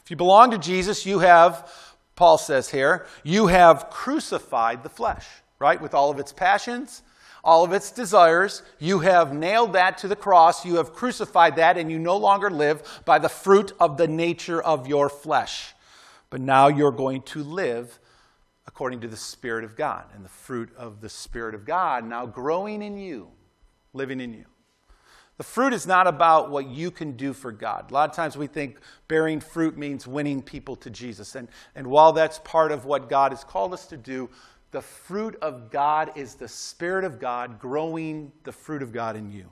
If 0.03 0.11
you 0.11 0.17
belong 0.17 0.51
to 0.53 0.59
Jesus, 0.59 1.05
you 1.05 1.19
have, 1.19 1.71
Paul 2.15 2.39
says 2.39 2.71
here, 2.71 3.07
you 3.23 3.49
have 3.49 3.91
crucified 3.91 4.83
the 4.83 4.89
flesh, 4.89 5.27
right? 5.59 5.81
With 5.81 5.95
all 5.95 6.11
of 6.11 6.19
its 6.19 6.33
passions, 6.33 7.03
all 7.45 7.65
of 7.65 7.73
its 7.73 7.91
desires. 7.91 8.63
You 8.79 9.01
have 9.01 9.33
nailed 9.33 9.75
that 9.75 9.99
to 9.99 10.09
the 10.09 10.17
cross. 10.17 10.65
You 10.65 10.77
have 10.77 10.93
crucified 10.93 11.57
that, 11.57 11.77
and 11.79 11.91
you 11.91 11.99
no 11.99 12.17
longer 12.17 12.51
live 12.51 13.03
by 13.05 13.19
the 13.19 13.29
fruit 13.29 13.73
of 13.79 13.97
the 13.97 14.09
nature 14.09 14.61
of 14.61 14.89
your 14.89 15.09
flesh. 15.09 15.75
But 16.29 16.41
now 16.41 16.67
you're 16.67 16.91
going 16.91 17.23
to 17.23 17.43
live 17.45 18.01
according 18.77 19.01
to 19.01 19.09
the 19.09 19.17
Spirit 19.17 19.65
of 19.65 19.75
God, 19.75 20.05
and 20.15 20.23
the 20.23 20.29
fruit 20.29 20.69
of 20.77 21.01
the 21.01 21.09
Spirit 21.09 21.55
of 21.55 21.65
God 21.65 22.05
now 22.05 22.27
growing 22.27 22.83
in 22.83 22.99
you, 22.99 23.29
living 23.95 24.21
in 24.21 24.35
you. 24.35 24.45
The 25.39 25.45
fruit 25.45 25.73
is 25.73 25.87
not 25.87 26.07
about 26.07 26.51
what 26.51 26.69
you 26.69 26.91
can 26.91 27.13
do 27.13 27.33
for 27.33 27.53
God. 27.53 27.91
A 27.91 27.95
lot 27.95 28.11
of 28.11 28.15
times 28.15 28.37
we 28.37 28.47
think 28.47 28.77
bearing 29.09 29.41
fruit 29.41 29.79
means 29.79 30.07
winning 30.07 30.43
people 30.43 30.77
to 30.77 30.91
Jesus. 30.91 31.37
And, 31.37 31.49
and 31.75 31.87
while 31.87 32.13
that's 32.13 32.39
part 32.41 32.71
of 32.71 32.85
what 32.85 33.09
God 33.09 33.33
has 33.33 33.45
called 33.45 33.73
us 33.73 33.87
to 33.87 33.97
do, 33.97 34.29
the 34.73 34.83
fruit 34.83 35.37
of 35.41 35.71
God 35.71 36.13
is 36.15 36.35
the 36.35 36.47
Spirit 36.47 37.05
of 37.05 37.19
God 37.19 37.59
growing 37.59 38.31
the 38.45 38.53
fruit 38.53 38.83
of 38.83 38.93
God 38.93 39.17
in 39.17 39.31
you. 39.31 39.51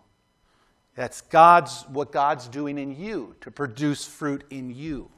That's 0.96 1.22
God's, 1.22 1.84
what 1.88 2.12
God's 2.12 2.46
doing 2.46 2.76
in 2.76 2.94
you 2.94 3.36
to 3.40 3.50
produce 3.50 4.04
fruit 4.04 4.44
in 4.50 4.68
you 4.68 5.10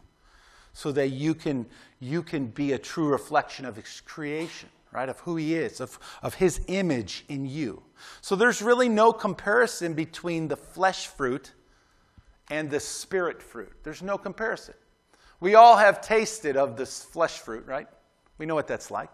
so 0.77 0.93
that 0.93 1.09
you 1.09 1.33
can, 1.35 1.65
you 2.01 2.23
can 2.23 2.49
be 2.49 2.75
a 2.75 2.79
true 2.79 3.09
reflection 3.09 3.65
of 3.65 3.77
His 3.77 4.03
creation, 4.03 4.69
right? 4.93 5.09
Of 5.09 5.19
who 5.21 5.37
He 5.37 5.55
is, 5.55 5.81
of, 5.81 5.99
of 6.23 6.35
His 6.35 6.61
image 6.69 7.25
in 7.31 7.47
you. 7.47 7.83
So 8.21 8.37
there's 8.37 8.61
really 8.61 8.91
no 8.91 9.11
comparison 9.11 9.95
between 9.95 10.49
the 10.49 10.57
flesh 10.57 11.07
fruit 11.07 11.53
and 12.51 12.69
the 12.71 12.79
spirit 12.79 13.43
fruit. 13.43 13.73
There's 13.85 14.03
no 14.03 14.19
comparison. 14.19 14.75
We 15.41 15.55
all 15.55 15.79
have 15.79 16.03
tasted 16.03 16.59
of 16.59 16.77
this 16.77 17.03
flesh 17.03 17.39
fruit, 17.39 17.65
right? 17.65 17.89
We 18.37 18.45
know 18.45 18.55
what 18.55 18.69
that's 18.69 18.91
like. 18.91 19.09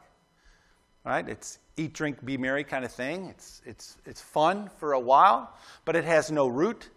Right? 1.05 1.29
It's 1.29 1.61
eat, 1.77 1.93
drink, 1.93 2.25
be 2.25 2.37
merry 2.37 2.65
kind 2.65 2.85
of 2.85 2.91
thing. 2.91 3.27
It's, 3.27 3.63
it's, 3.65 3.99
it's 4.05 4.21
fun 4.21 4.69
for 4.79 4.95
a 4.95 5.01
while, 5.01 5.55
but 5.85 5.95
it 5.95 6.05
has 6.07 6.29
no 6.29 6.49
root. 6.49 6.89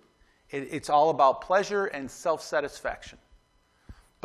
It, 0.50 0.70
it's 0.72 0.90
all 0.90 1.12
about 1.12 1.42
pleasure 1.42 1.86
and 1.86 2.10
self 2.10 2.42
satisfaction. 2.42 3.20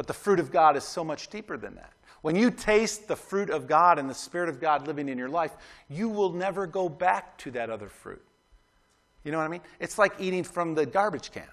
But 0.00 0.07
the 0.07 0.14
fruit 0.14 0.40
of 0.40 0.50
God 0.50 0.78
is 0.78 0.85
so 0.85 1.04
much 1.04 1.28
deeper 1.28 1.59
than 1.59 1.75
that. 1.75 1.92
When 2.23 2.35
you 2.35 2.50
taste 2.50 3.07
the 3.07 3.16
fruit 3.16 3.50
of 3.50 3.66
God 3.66 3.99
and 3.99 4.09
the 4.09 4.14
Spirit 4.14 4.49
of 4.49 4.59
God 4.59 4.87
living 4.87 5.11
in 5.11 5.19
your 5.19 5.28
life, 5.28 5.52
you 5.90 6.09
will 6.09 6.33
never 6.33 6.66
go 6.66 6.88
back 6.88 7.37
to 7.37 7.50
that 7.50 7.69
other 7.69 7.90
fruit. 7.90 8.25
You 9.25 9.30
know 9.30 9.37
what 9.37 9.45
I 9.45 9.49
mean? 9.49 9.61
It's 9.78 9.99
like 9.99 10.14
eating 10.19 10.42
from 10.42 10.75
the 10.75 10.87
garbage 10.87 11.33
can, 11.33 11.50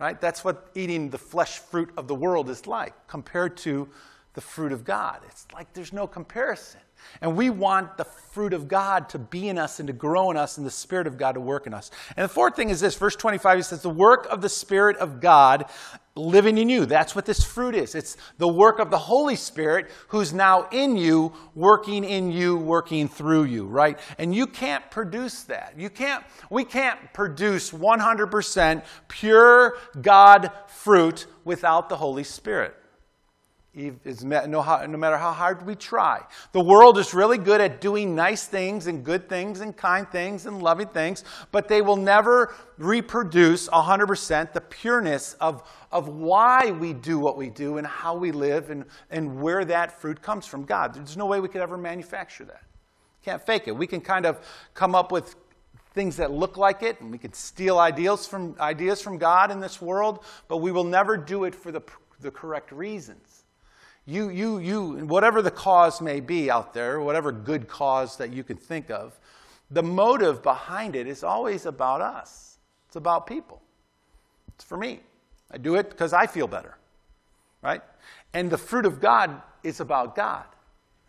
right? 0.00 0.20
That's 0.20 0.44
what 0.44 0.72
eating 0.74 1.08
the 1.08 1.18
flesh 1.18 1.60
fruit 1.60 1.90
of 1.96 2.08
the 2.08 2.16
world 2.16 2.50
is 2.50 2.66
like 2.66 2.94
compared 3.06 3.56
to 3.58 3.88
the 4.34 4.40
fruit 4.40 4.72
of 4.72 4.84
God. 4.84 5.20
It's 5.28 5.46
like 5.54 5.72
there's 5.72 5.92
no 5.92 6.08
comparison. 6.08 6.80
And 7.20 7.36
we 7.36 7.50
want 7.50 7.96
the 7.96 8.04
fruit 8.04 8.52
of 8.52 8.68
God 8.68 9.08
to 9.10 9.18
be 9.18 9.48
in 9.48 9.58
us 9.58 9.78
and 9.78 9.86
to 9.86 9.92
grow 9.92 10.30
in 10.30 10.36
us 10.36 10.56
and 10.56 10.66
the 10.66 10.70
Spirit 10.70 11.06
of 11.06 11.18
God 11.18 11.32
to 11.32 11.40
work 11.40 11.66
in 11.66 11.74
us. 11.74 11.90
And 12.16 12.24
the 12.24 12.32
fourth 12.32 12.56
thing 12.56 12.70
is 12.70 12.80
this 12.80 12.96
verse 12.96 13.16
25, 13.16 13.58
he 13.58 13.62
says, 13.62 13.82
The 13.82 13.90
work 13.90 14.26
of 14.30 14.40
the 14.40 14.48
Spirit 14.48 14.96
of 14.96 15.20
God 15.20 15.66
living 16.14 16.58
in 16.58 16.68
you. 16.68 16.84
That's 16.84 17.14
what 17.14 17.24
this 17.24 17.42
fruit 17.42 17.74
is. 17.74 17.94
It's 17.94 18.16
the 18.38 18.48
work 18.48 18.78
of 18.78 18.90
the 18.90 18.98
Holy 18.98 19.36
Spirit 19.36 19.90
who's 20.08 20.32
now 20.32 20.68
in 20.70 20.96
you, 20.96 21.32
working 21.54 22.04
in 22.04 22.30
you, 22.30 22.56
working 22.56 23.08
through 23.08 23.44
you, 23.44 23.64
right? 23.64 23.98
And 24.18 24.34
you 24.34 24.46
can't 24.46 24.90
produce 24.90 25.44
that. 25.44 25.74
You 25.78 25.88
can't, 25.88 26.24
we 26.50 26.64
can't 26.64 26.98
produce 27.12 27.70
100% 27.70 28.84
pure 29.08 29.78
God 30.00 30.50
fruit 30.66 31.26
without 31.44 31.88
the 31.88 31.96
Holy 31.96 32.24
Spirit 32.24 32.76
no, 33.74 34.62
matter 34.98 35.16
how 35.16 35.32
hard 35.32 35.66
we 35.66 35.74
try. 35.74 36.22
The 36.52 36.62
world 36.62 36.98
is 36.98 37.14
really 37.14 37.38
good 37.38 37.60
at 37.60 37.80
doing 37.80 38.14
nice 38.14 38.44
things 38.46 38.86
and 38.86 39.02
good 39.02 39.28
things 39.28 39.60
and 39.60 39.74
kind 39.74 40.06
things 40.10 40.44
and 40.44 40.62
loving 40.62 40.88
things, 40.88 41.24
but 41.52 41.68
they 41.68 41.80
will 41.80 41.96
never 41.96 42.54
reproduce 42.76 43.68
100% 43.68 44.52
the 44.52 44.60
pureness 44.60 45.34
of, 45.40 45.66
of 45.90 46.08
why 46.08 46.70
we 46.72 46.92
do 46.92 47.18
what 47.18 47.38
we 47.38 47.48
do 47.48 47.78
and 47.78 47.86
how 47.86 48.14
we 48.14 48.30
live 48.30 48.68
and, 48.68 48.84
and 49.10 49.40
where 49.40 49.64
that 49.64 50.00
fruit 50.00 50.20
comes 50.20 50.46
from 50.46 50.64
God. 50.64 50.94
There's 50.94 51.16
no 51.16 51.26
way 51.26 51.40
we 51.40 51.48
could 51.48 51.62
ever 51.62 51.78
manufacture 51.78 52.44
that. 52.44 52.62
Can't 53.24 53.40
fake 53.40 53.68
it. 53.68 53.72
We 53.76 53.86
can 53.86 54.02
kind 54.02 54.26
of 54.26 54.40
come 54.74 54.94
up 54.94 55.10
with 55.10 55.34
things 55.94 56.16
that 56.16 56.30
look 56.30 56.56
like 56.56 56.82
it, 56.82 57.00
and 57.00 57.10
we 57.10 57.18
can 57.18 57.32
steal 57.32 57.78
ideals 57.78 58.26
from, 58.26 58.54
ideas 58.60 59.00
from 59.00 59.16
God 59.16 59.50
in 59.50 59.60
this 59.60 59.80
world, 59.80 60.24
but 60.48 60.58
we 60.58 60.72
will 60.72 60.84
never 60.84 61.16
do 61.16 61.44
it 61.44 61.54
for 61.54 61.70
the, 61.70 61.82
the 62.20 62.30
correct 62.30 62.72
reasons. 62.72 63.31
You, 64.04 64.30
you, 64.30 64.58
you, 64.58 65.06
whatever 65.06 65.42
the 65.42 65.50
cause 65.50 66.00
may 66.00 66.20
be 66.20 66.50
out 66.50 66.74
there, 66.74 67.00
whatever 67.00 67.30
good 67.30 67.68
cause 67.68 68.16
that 68.16 68.32
you 68.32 68.42
can 68.42 68.56
think 68.56 68.90
of, 68.90 69.18
the 69.70 69.82
motive 69.82 70.42
behind 70.42 70.96
it 70.96 71.06
is 71.06 71.22
always 71.22 71.66
about 71.66 72.00
us. 72.00 72.58
It's 72.88 72.96
about 72.96 73.26
people. 73.26 73.62
It's 74.54 74.64
for 74.64 74.76
me. 74.76 75.00
I 75.50 75.58
do 75.58 75.76
it 75.76 75.90
because 75.90 76.12
I 76.12 76.26
feel 76.26 76.46
better, 76.46 76.76
right? 77.62 77.82
And 78.34 78.50
the 78.50 78.58
fruit 78.58 78.86
of 78.86 79.00
God 79.00 79.40
is 79.62 79.80
about 79.80 80.16
God. 80.16 80.44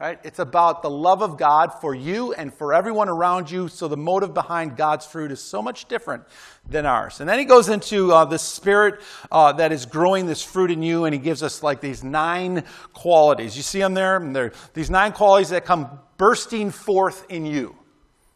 Right? 0.04 0.20
It's 0.26 0.40
about 0.40 0.82
the 0.82 0.90
love 0.90 1.22
of 1.22 1.38
God 1.38 1.80
for 1.80 1.96
you 1.96 2.34
and 2.34 2.54
for 2.54 2.74
everyone 2.74 3.08
around 3.08 3.50
you. 3.50 3.70
So 3.70 3.88
the 3.88 3.96
motive 3.96 4.34
behind 4.34 4.76
God's 4.76 5.06
fruit 5.06 5.32
is 5.32 5.40
so 5.40 5.62
much 5.62 5.86
different 5.86 6.26
than 6.68 6.86
ours. 6.86 7.22
And 7.22 7.30
then 7.30 7.40
he 7.40 7.46
goes 7.46 7.70
into 7.70 8.12
uh, 8.12 8.26
the 8.26 8.38
spirit 8.38 9.02
uh, 9.32 9.54
that 9.54 9.72
is 9.72 9.86
growing 9.86 10.26
this 10.26 10.44
fruit 10.44 10.72
in 10.72 10.84
you, 10.84 11.06
and 11.06 11.14
he 11.14 11.22
gives 11.22 11.42
us 11.42 11.64
like 11.64 11.80
these 11.80 12.04
nine 12.04 12.66
qualities. 12.92 13.56
You 13.56 13.64
see 13.64 13.80
them 13.80 13.94
there? 13.94 14.18
And 14.18 14.36
they're 14.36 14.52
these 14.74 14.90
nine 14.90 15.14
qualities 15.14 15.52
that 15.52 15.64
come 15.64 16.00
bursting 16.18 16.70
forth 16.70 17.26
in 17.30 17.46
you. 17.46 17.74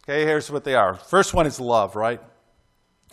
Okay, 0.05 0.23
here's 0.23 0.49
what 0.49 0.63
they 0.63 0.75
are. 0.75 0.93
First 0.93 1.33
one 1.33 1.45
is 1.45 1.59
love, 1.59 1.97
right? 1.97 2.21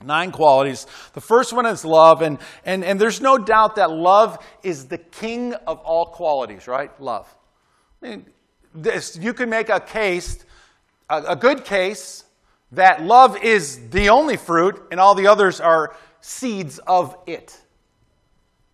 Nine 0.01 0.31
qualities. 0.31 0.87
The 1.15 1.21
first 1.21 1.53
one 1.53 1.67
is 1.67 1.85
love, 1.85 2.23
and, 2.23 2.39
and, 2.65 2.85
and 2.85 3.01
there's 3.01 3.21
no 3.21 3.37
doubt 3.37 3.75
that 3.75 3.91
love 3.91 4.39
is 4.63 4.87
the 4.87 4.99
king 4.99 5.55
of 5.67 5.81
all 5.81 6.07
qualities, 6.07 6.69
right? 6.69 6.93
Love. 7.01 7.27
I 8.01 8.11
mean, 8.11 8.27
this, 8.75 9.17
you 9.17 9.33
can 9.33 9.49
make 9.49 9.69
a 9.69 9.81
case, 9.81 10.45
a, 11.09 11.23
a 11.29 11.37
good 11.37 11.65
case, 11.65 12.25
that 12.73 13.03
love 13.03 13.43
is 13.43 13.89
the 13.91 14.09
only 14.09 14.37
fruit 14.37 14.83
and 14.91 14.99
all 14.99 15.15
the 15.15 15.27
others 15.27 15.61
are 15.61 15.95
seeds 16.21 16.79
of 16.87 17.17
it. 17.27 17.61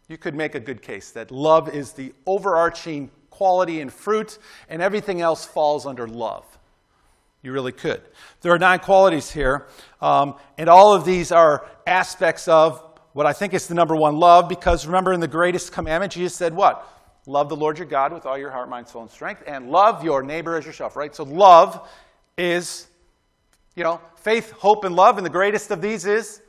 You 0.08 0.16
could 0.16 0.34
make 0.34 0.54
a 0.54 0.60
good 0.60 0.82
case 0.82 1.10
that 1.12 1.30
love 1.30 1.68
is 1.68 1.92
the 1.92 2.12
overarching 2.26 3.10
quality 3.30 3.80
and 3.80 3.92
fruit, 3.92 4.38
and 4.68 4.82
everything 4.82 5.20
else 5.20 5.46
falls 5.46 5.86
under 5.86 6.06
love. 6.06 6.44
You 7.42 7.52
really 7.52 7.72
could. 7.72 8.02
There 8.42 8.52
are 8.52 8.58
nine 8.58 8.80
qualities 8.80 9.30
here, 9.30 9.66
um, 10.02 10.34
and 10.58 10.68
all 10.68 10.94
of 10.94 11.04
these 11.04 11.32
are 11.32 11.66
aspects 11.86 12.48
of 12.48 12.82
what 13.12 13.24
I 13.24 13.32
think 13.32 13.54
is 13.54 13.66
the 13.66 13.74
number 13.74 13.96
one 13.96 14.16
love, 14.16 14.48
because 14.48 14.84
remember 14.84 15.12
in 15.12 15.20
the 15.20 15.28
greatest 15.28 15.72
commandment, 15.72 16.12
Jesus 16.12 16.34
said, 16.34 16.54
What? 16.54 16.86
Love 17.26 17.48
the 17.48 17.56
Lord 17.56 17.78
your 17.78 17.86
God 17.86 18.12
with 18.12 18.24
all 18.24 18.38
your 18.38 18.50
heart, 18.50 18.68
mind, 18.68 18.88
soul, 18.88 19.02
and 19.02 19.10
strength, 19.10 19.42
and 19.46 19.70
love 19.70 20.02
your 20.02 20.22
neighbor 20.22 20.56
as 20.56 20.64
yourself, 20.64 20.96
right? 20.96 21.14
So 21.14 21.24
love 21.24 21.88
is, 22.38 22.88
you 23.76 23.84
know, 23.84 24.00
faith, 24.16 24.52
hope, 24.52 24.84
and 24.84 24.96
love, 24.96 25.18
and 25.18 25.26
the 25.26 25.30
greatest 25.30 25.70
of 25.70 25.82
these 25.82 26.06
is 26.06 26.40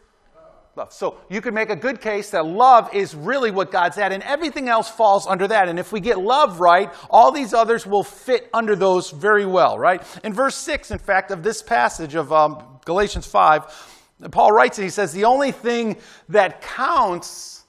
love. 0.77 0.93
So 0.93 1.17
you 1.29 1.41
can 1.41 1.53
make 1.53 1.69
a 1.69 1.75
good 1.75 1.99
case 1.99 2.29
that 2.29 2.45
love 2.45 2.93
is 2.93 3.13
really 3.13 3.51
what 3.51 3.69
God's 3.69 3.97
at, 3.97 4.13
and 4.13 4.23
everything 4.23 4.69
else 4.69 4.89
falls 4.89 5.27
under 5.27 5.45
that. 5.49 5.67
And 5.67 5.77
if 5.77 5.91
we 5.91 5.99
get 5.99 6.17
love 6.17 6.61
right, 6.61 6.89
all 7.09 7.33
these 7.33 7.53
others 7.53 7.85
will 7.85 8.03
fit 8.03 8.49
under 8.53 8.75
those 8.75 9.11
very 9.11 9.45
well, 9.45 9.77
right? 9.77 10.01
In 10.23 10.33
verse 10.33 10.55
6, 10.55 10.91
in 10.91 10.99
fact, 10.99 11.31
of 11.31 11.43
this 11.43 11.61
passage 11.61 12.15
of 12.15 12.31
um, 12.31 12.79
Galatians 12.85 13.27
5, 13.27 13.97
Paul 14.31 14.51
writes 14.51 14.77
and 14.77 14.85
he 14.85 14.89
says, 14.89 15.11
The 15.11 15.25
only 15.25 15.51
thing 15.51 15.97
that 16.29 16.61
counts, 16.61 17.65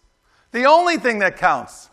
the 0.52 0.66
only 0.66 0.98
thing 0.98 1.18
that 1.18 1.36
counts 1.36 1.88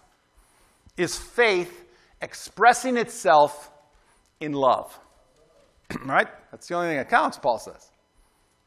is 0.99 1.17
faith 1.17 1.85
expressing 2.21 2.97
itself 2.97 3.71
in 4.39 4.51
love. 4.51 4.97
right? 6.05 6.27
That's 6.51 6.67
the 6.67 6.75
only 6.75 6.89
thing 6.89 6.97
that 6.97 7.09
counts, 7.09 7.37
Paul 7.37 7.59
says. 7.59 7.91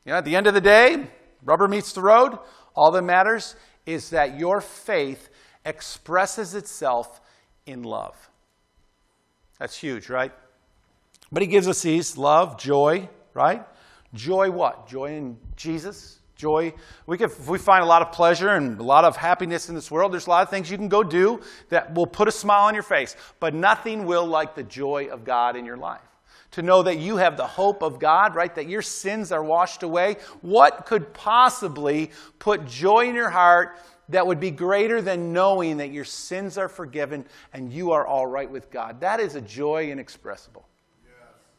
You 0.04 0.12
know, 0.12 0.18
at 0.18 0.24
the 0.24 0.34
end 0.34 0.46
of 0.46 0.54
the 0.54 0.60
day, 0.60 1.06
rubber 1.44 1.68
meets 1.68 1.92
the 1.92 2.02
road. 2.02 2.38
All 2.74 2.90
that 2.92 3.02
matters 3.02 3.54
is 3.86 4.10
that 4.10 4.38
your 4.38 4.60
faith 4.60 5.28
expresses 5.64 6.54
itself 6.54 7.20
in 7.66 7.82
love. 7.82 8.16
That's 9.58 9.76
huge, 9.76 10.08
right? 10.08 10.32
But 11.30 11.42
he 11.42 11.48
gives 11.48 11.68
us 11.68 11.82
these 11.82 12.16
love, 12.16 12.58
joy, 12.58 13.08
right? 13.34 13.64
Joy 14.14 14.50
what? 14.50 14.88
Joy 14.88 15.16
in 15.16 15.38
Jesus, 15.56 16.18
Joy. 16.42 16.74
We 17.06 17.18
can, 17.18 17.30
if 17.30 17.48
we 17.48 17.56
find 17.56 17.84
a 17.84 17.86
lot 17.86 18.02
of 18.02 18.10
pleasure 18.10 18.48
and 18.48 18.76
a 18.80 18.82
lot 18.82 19.04
of 19.04 19.16
happiness 19.16 19.68
in 19.68 19.76
this 19.76 19.92
world, 19.92 20.12
there's 20.12 20.26
a 20.26 20.30
lot 20.30 20.42
of 20.42 20.50
things 20.50 20.68
you 20.68 20.76
can 20.76 20.88
go 20.88 21.04
do 21.04 21.40
that 21.68 21.94
will 21.94 22.08
put 22.08 22.26
a 22.26 22.32
smile 22.32 22.66
on 22.66 22.74
your 22.74 22.82
face. 22.82 23.14
But 23.38 23.54
nothing 23.54 24.06
will 24.06 24.26
like 24.26 24.56
the 24.56 24.64
joy 24.64 25.06
of 25.12 25.24
God 25.24 25.54
in 25.54 25.64
your 25.64 25.76
life. 25.76 26.00
To 26.52 26.62
know 26.62 26.82
that 26.82 26.98
you 26.98 27.16
have 27.18 27.36
the 27.36 27.46
hope 27.46 27.80
of 27.84 28.00
God, 28.00 28.34
right? 28.34 28.52
That 28.56 28.68
your 28.68 28.82
sins 28.82 29.30
are 29.30 29.44
washed 29.44 29.84
away. 29.84 30.16
What 30.40 30.84
could 30.84 31.14
possibly 31.14 32.10
put 32.40 32.66
joy 32.66 33.08
in 33.08 33.14
your 33.14 33.30
heart 33.30 33.78
that 34.08 34.26
would 34.26 34.40
be 34.40 34.50
greater 34.50 35.00
than 35.00 35.32
knowing 35.32 35.76
that 35.76 35.92
your 35.92 36.04
sins 36.04 36.58
are 36.58 36.68
forgiven 36.68 37.24
and 37.52 37.72
you 37.72 37.92
are 37.92 38.04
all 38.04 38.26
right 38.26 38.50
with 38.50 38.68
God? 38.68 39.00
That 39.02 39.20
is 39.20 39.36
a 39.36 39.40
joy 39.40 39.92
inexpressible. 39.92 40.66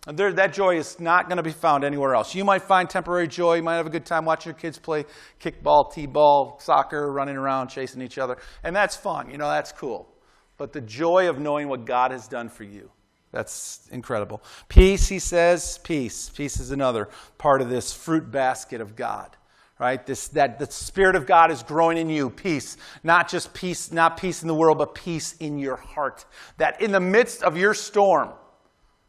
There, 0.05 0.33
that 0.33 0.51
joy 0.51 0.75
is 0.75 0.99
not 0.99 1.29
going 1.29 1.37
to 1.37 1.43
be 1.43 1.53
found 1.53 1.85
anywhere 1.85 2.13
else. 2.13 2.35
You 2.35 2.43
might 2.43 2.61
find 2.63 2.89
temporary 2.89 3.27
joy. 3.27 3.55
You 3.55 3.63
might 3.63 3.77
have 3.77 3.85
a 3.85 3.89
good 3.89 4.05
time 4.05 4.25
watching 4.25 4.51
your 4.51 4.59
kids 4.59 4.77
play 4.77 5.05
kickball, 5.39 5.93
t-ball, 5.93 6.59
soccer, 6.59 7.09
running 7.11 7.37
around, 7.37 7.69
chasing 7.69 8.01
each 8.01 8.17
other. 8.17 8.37
And 8.63 8.75
that's 8.75 8.97
fun. 8.97 9.29
You 9.29 9.37
know, 9.37 9.49
that's 9.49 9.71
cool. 9.71 10.09
But 10.57 10.73
the 10.73 10.81
joy 10.81 11.29
of 11.29 11.39
knowing 11.39 11.69
what 11.69 11.85
God 11.85 12.11
has 12.11 12.27
done 12.27 12.49
for 12.49 12.65
you, 12.65 12.91
that's 13.31 13.87
incredible. 13.91 14.43
Peace, 14.67 15.07
he 15.07 15.19
says, 15.19 15.79
peace. 15.83 16.29
Peace 16.29 16.59
is 16.59 16.71
another 16.71 17.07
part 17.37 17.61
of 17.61 17.69
this 17.69 17.93
fruit 17.93 18.29
basket 18.29 18.81
of 18.81 18.97
God. 18.97 19.37
Right? 19.79 20.05
This, 20.05 20.27
that 20.29 20.59
the 20.59 20.69
Spirit 20.69 21.15
of 21.15 21.25
God 21.25 21.49
is 21.49 21.63
growing 21.63 21.97
in 21.97 22.09
you. 22.09 22.29
Peace. 22.29 22.77
Not 23.03 23.29
just 23.29 23.53
peace, 23.53 23.91
not 23.91 24.17
peace 24.17 24.41
in 24.41 24.47
the 24.47 24.53
world, 24.53 24.77
but 24.77 24.95
peace 24.95 25.35
in 25.39 25.57
your 25.57 25.77
heart. 25.77 26.25
That 26.57 26.81
in 26.81 26.91
the 26.91 26.99
midst 26.99 27.41
of 27.41 27.57
your 27.57 27.73
storm, 27.73 28.29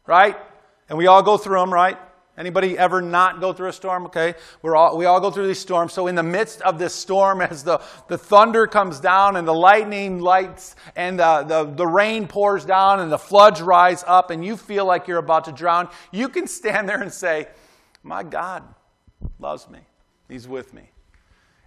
right? 0.07 0.35
And 0.89 0.97
we 0.97 1.07
all 1.07 1.23
go 1.23 1.37
through 1.37 1.59
them, 1.59 1.73
right? 1.73 1.97
Anybody 2.37 2.77
ever 2.77 3.01
not 3.01 3.39
go 3.39 3.53
through 3.53 3.69
a 3.69 3.73
storm? 3.73 4.05
Okay. 4.07 4.33
We're 4.61 4.75
all, 4.75 4.97
we 4.97 5.05
all 5.05 5.21
go 5.21 5.31
through 5.31 5.47
these 5.47 5.59
storms. 5.59 5.93
So, 5.93 6.07
in 6.07 6.15
the 6.15 6.23
midst 6.23 6.61
of 6.61 6.77
this 6.77 6.93
storm, 6.93 7.41
as 7.41 7.63
the, 7.63 7.81
the 8.09 8.17
thunder 8.17 8.67
comes 8.67 8.99
down 8.99 9.37
and 9.37 9.47
the 9.47 9.53
lightning 9.53 10.19
lights 10.19 10.75
and 10.97 11.17
the, 11.17 11.43
the, 11.43 11.63
the 11.63 11.87
rain 11.87 12.27
pours 12.27 12.65
down 12.65 12.99
and 12.99 13.09
the 13.09 13.17
floods 13.17 13.61
rise 13.61 14.03
up 14.05 14.31
and 14.31 14.43
you 14.43 14.57
feel 14.57 14.85
like 14.85 15.07
you're 15.07 15.17
about 15.17 15.45
to 15.45 15.53
drown, 15.53 15.87
you 16.11 16.27
can 16.27 16.45
stand 16.45 16.89
there 16.89 17.01
and 17.01 17.11
say, 17.11 17.47
My 18.03 18.21
God 18.21 18.63
loves 19.39 19.69
me. 19.69 19.79
He's 20.27 20.47
with 20.47 20.73
me. 20.73 20.89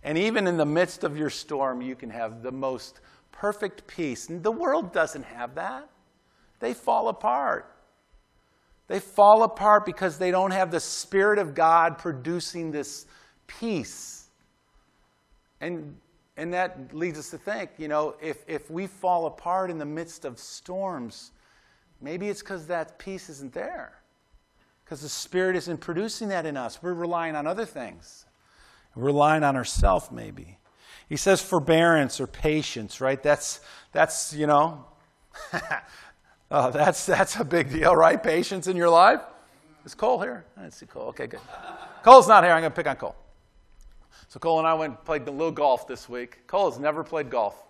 And 0.02 0.18
even 0.18 0.46
in 0.46 0.58
the 0.58 0.66
midst 0.66 1.02
of 1.02 1.16
your 1.16 1.30
storm, 1.30 1.80
you 1.80 1.94
can 1.94 2.10
have 2.10 2.42
the 2.42 2.52
most 2.52 3.00
perfect 3.32 3.86
peace. 3.86 4.28
And 4.28 4.42
the 4.42 4.52
world 4.52 4.92
doesn't 4.92 5.24
have 5.24 5.54
that, 5.54 5.88
they 6.60 6.74
fall 6.74 7.08
apart. 7.08 7.74
They 8.88 9.00
fall 9.00 9.42
apart 9.42 9.84
because 9.84 10.18
they 10.18 10.30
don't 10.30 10.50
have 10.50 10.70
the 10.70 10.80
Spirit 10.80 11.38
of 11.38 11.54
God 11.54 11.98
producing 11.98 12.70
this 12.70 13.06
peace. 13.46 14.28
And, 15.60 15.94
and 16.36 16.52
that 16.54 16.94
leads 16.94 17.18
us 17.18 17.30
to 17.30 17.38
think, 17.38 17.70
you 17.76 17.88
know, 17.88 18.16
if, 18.20 18.44
if 18.48 18.70
we 18.70 18.86
fall 18.86 19.26
apart 19.26 19.70
in 19.70 19.78
the 19.78 19.84
midst 19.84 20.24
of 20.24 20.38
storms, 20.38 21.32
maybe 22.00 22.28
it's 22.28 22.40
because 22.40 22.66
that 22.68 22.98
peace 22.98 23.28
isn't 23.28 23.52
there. 23.52 23.92
Because 24.84 25.02
the 25.02 25.08
Spirit 25.10 25.54
isn't 25.56 25.78
producing 25.78 26.28
that 26.28 26.46
in 26.46 26.56
us. 26.56 26.82
We're 26.82 26.94
relying 26.94 27.36
on 27.36 27.46
other 27.46 27.66
things. 27.66 28.24
We're 28.94 29.04
relying 29.04 29.44
on 29.44 29.54
ourselves, 29.54 30.10
maybe. 30.10 30.58
He 31.10 31.16
says 31.16 31.42
forbearance 31.42 32.20
or 32.20 32.26
patience, 32.26 33.02
right? 33.02 33.22
That's, 33.22 33.60
that's 33.92 34.32
you 34.32 34.46
know, 34.46 34.86
Oh, 36.50 36.70
that's, 36.70 37.04
that's 37.06 37.36
a 37.36 37.44
big 37.44 37.70
deal, 37.70 37.94
right? 37.94 38.22
Patience 38.22 38.66
in 38.66 38.76
your 38.76 38.88
life. 38.88 39.20
Is 39.84 39.94
Cole 39.94 40.20
here? 40.20 40.44
I 40.56 40.62
didn't 40.62 40.74
see 40.74 40.86
Cole. 40.86 41.08
Okay, 41.08 41.26
good. 41.26 41.40
Cole's 42.02 42.28
not 42.28 42.44
here. 42.44 42.52
I'm 42.52 42.62
going 42.62 42.72
to 42.72 42.76
pick 42.76 42.86
on 42.86 42.96
Cole. 42.96 43.16
So 44.28 44.38
Cole 44.38 44.58
and 44.58 44.66
I 44.66 44.74
went 44.74 44.94
and 44.94 45.04
played 45.04 45.26
a 45.28 45.30
little 45.30 45.52
golf 45.52 45.86
this 45.86 46.08
week. 46.08 46.46
Cole 46.46 46.70
has 46.70 46.78
never 46.78 47.04
played 47.04 47.30
golf. 47.30 47.64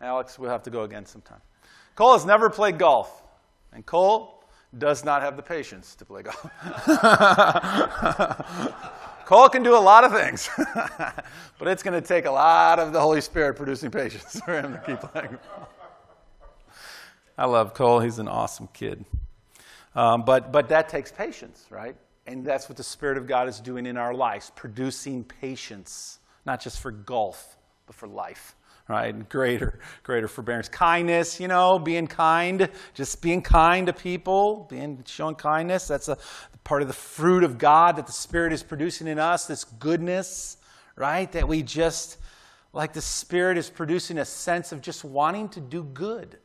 Alex, 0.00 0.38
we'll 0.38 0.50
have 0.50 0.62
to 0.64 0.70
go 0.70 0.82
again 0.82 1.06
sometime. 1.06 1.40
Cole 1.94 2.12
has 2.12 2.26
never 2.26 2.50
played 2.50 2.78
golf. 2.78 3.22
And 3.72 3.84
Cole 3.84 4.44
does 4.78 5.04
not 5.04 5.22
have 5.22 5.36
the 5.36 5.42
patience 5.42 5.94
to 5.96 6.04
play 6.04 6.22
golf. 6.22 6.50
Cole 9.26 9.48
can 9.48 9.62
do 9.62 9.76
a 9.76 9.78
lot 9.78 10.04
of 10.04 10.12
things, 10.12 10.48
but 11.58 11.66
it's 11.66 11.82
going 11.82 12.00
to 12.00 12.06
take 12.06 12.26
a 12.26 12.30
lot 12.30 12.78
of 12.78 12.92
the 12.92 13.00
Holy 13.00 13.20
Spirit 13.20 13.56
producing 13.56 13.90
patience 13.90 14.40
for 14.44 14.60
him 14.60 14.72
to 14.72 14.78
keep 14.86 15.00
playing. 15.00 15.36
I 17.38 17.44
love 17.44 17.74
Cole. 17.74 18.00
He's 18.00 18.18
an 18.18 18.28
awesome 18.28 18.68
kid. 18.72 19.04
Um, 19.94 20.24
but, 20.24 20.52
but 20.52 20.68
that 20.70 20.88
takes 20.88 21.12
patience, 21.12 21.66
right? 21.70 21.96
And 22.26 22.44
that's 22.44 22.68
what 22.68 22.76
the 22.76 22.82
Spirit 22.82 23.18
of 23.18 23.26
God 23.26 23.48
is 23.48 23.60
doing 23.60 23.86
in 23.86 23.96
our 23.96 24.14
lives, 24.14 24.50
producing 24.56 25.22
patience, 25.22 26.18
not 26.44 26.60
just 26.60 26.80
for 26.80 26.90
golf, 26.90 27.56
but 27.86 27.94
for 27.94 28.08
life, 28.08 28.56
right? 28.88 29.14
And 29.14 29.28
Greater, 29.28 29.80
greater 30.02 30.28
forbearance. 30.28 30.68
Kindness, 30.68 31.38
you 31.38 31.46
know, 31.46 31.78
being 31.78 32.06
kind, 32.06 32.68
just 32.94 33.20
being 33.20 33.42
kind 33.42 33.86
to 33.86 33.92
people, 33.92 34.66
being 34.70 35.02
showing 35.06 35.34
kindness. 35.34 35.86
That's 35.88 36.08
a 36.08 36.18
part 36.64 36.82
of 36.82 36.88
the 36.88 36.94
fruit 36.94 37.44
of 37.44 37.58
God 37.58 37.96
that 37.96 38.06
the 38.06 38.12
Spirit 38.12 38.52
is 38.52 38.62
producing 38.62 39.06
in 39.06 39.18
us, 39.18 39.46
this 39.46 39.64
goodness, 39.64 40.56
right? 40.96 41.30
That 41.32 41.46
we 41.46 41.62
just, 41.62 42.16
like 42.72 42.92
the 42.92 43.02
Spirit 43.02 43.56
is 43.58 43.70
producing 43.70 44.18
a 44.18 44.24
sense 44.24 44.72
of 44.72 44.80
just 44.80 45.04
wanting 45.04 45.50
to 45.50 45.60
do 45.60 45.84
good 45.84 46.38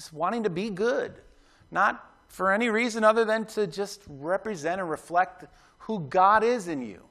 just 0.00 0.14
wanting 0.14 0.44
to 0.44 0.50
be 0.50 0.70
good, 0.70 1.12
not 1.70 2.10
for 2.26 2.52
any 2.52 2.70
reason 2.70 3.04
other 3.04 3.22
than 3.26 3.44
to 3.44 3.66
just 3.66 4.00
represent 4.08 4.80
and 4.80 4.88
reflect 4.88 5.44
who 5.80 6.00
God 6.00 6.42
is 6.42 6.68
in 6.68 6.80
you, 6.80 7.02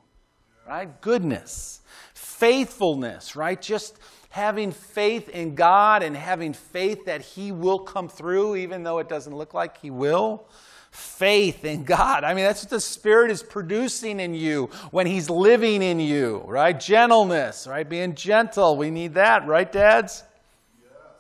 right? 0.67 0.99
Goodness, 0.99 1.82
faithfulness, 2.15 3.36
right? 3.36 3.62
Just 3.62 3.99
having 4.32 4.71
faith 4.71 5.30
in 5.30 5.54
God 5.54 6.02
and 6.02 6.17
having 6.17 6.52
faith 6.52 7.06
that 7.06 7.21
He 7.21 7.52
will 7.52 7.78
come 7.78 8.10
through, 8.10 8.56
even 8.56 8.82
though 8.82 8.97
it 8.97 9.08
doesn't 9.08 9.36
look 9.36 9.54
like 9.54 9.78
He 9.78 9.91
will. 9.91 10.47
Faith 10.89 11.65
in 11.65 11.84
God. 11.84 12.23
I 12.23 12.34
mean, 12.34 12.45
that's 12.45 12.63
what 12.63 12.71
the 12.71 12.82
Spirit 12.82 13.30
is 13.30 13.43
producing 13.43 14.19
in 14.19 14.34
you 14.34 14.71
when 14.89 15.06
He's 15.06 15.30
living 15.30 15.84
in 15.84 15.99
you, 15.99 16.43
right? 16.47 16.80
Gentleness, 16.80 17.67
right? 17.67 17.88
Being 17.88 18.15
gentle. 18.15 18.78
We 18.78 18.89
need 18.89 19.13
that, 19.13 19.45
right, 19.45 19.71
dads? 19.71 20.23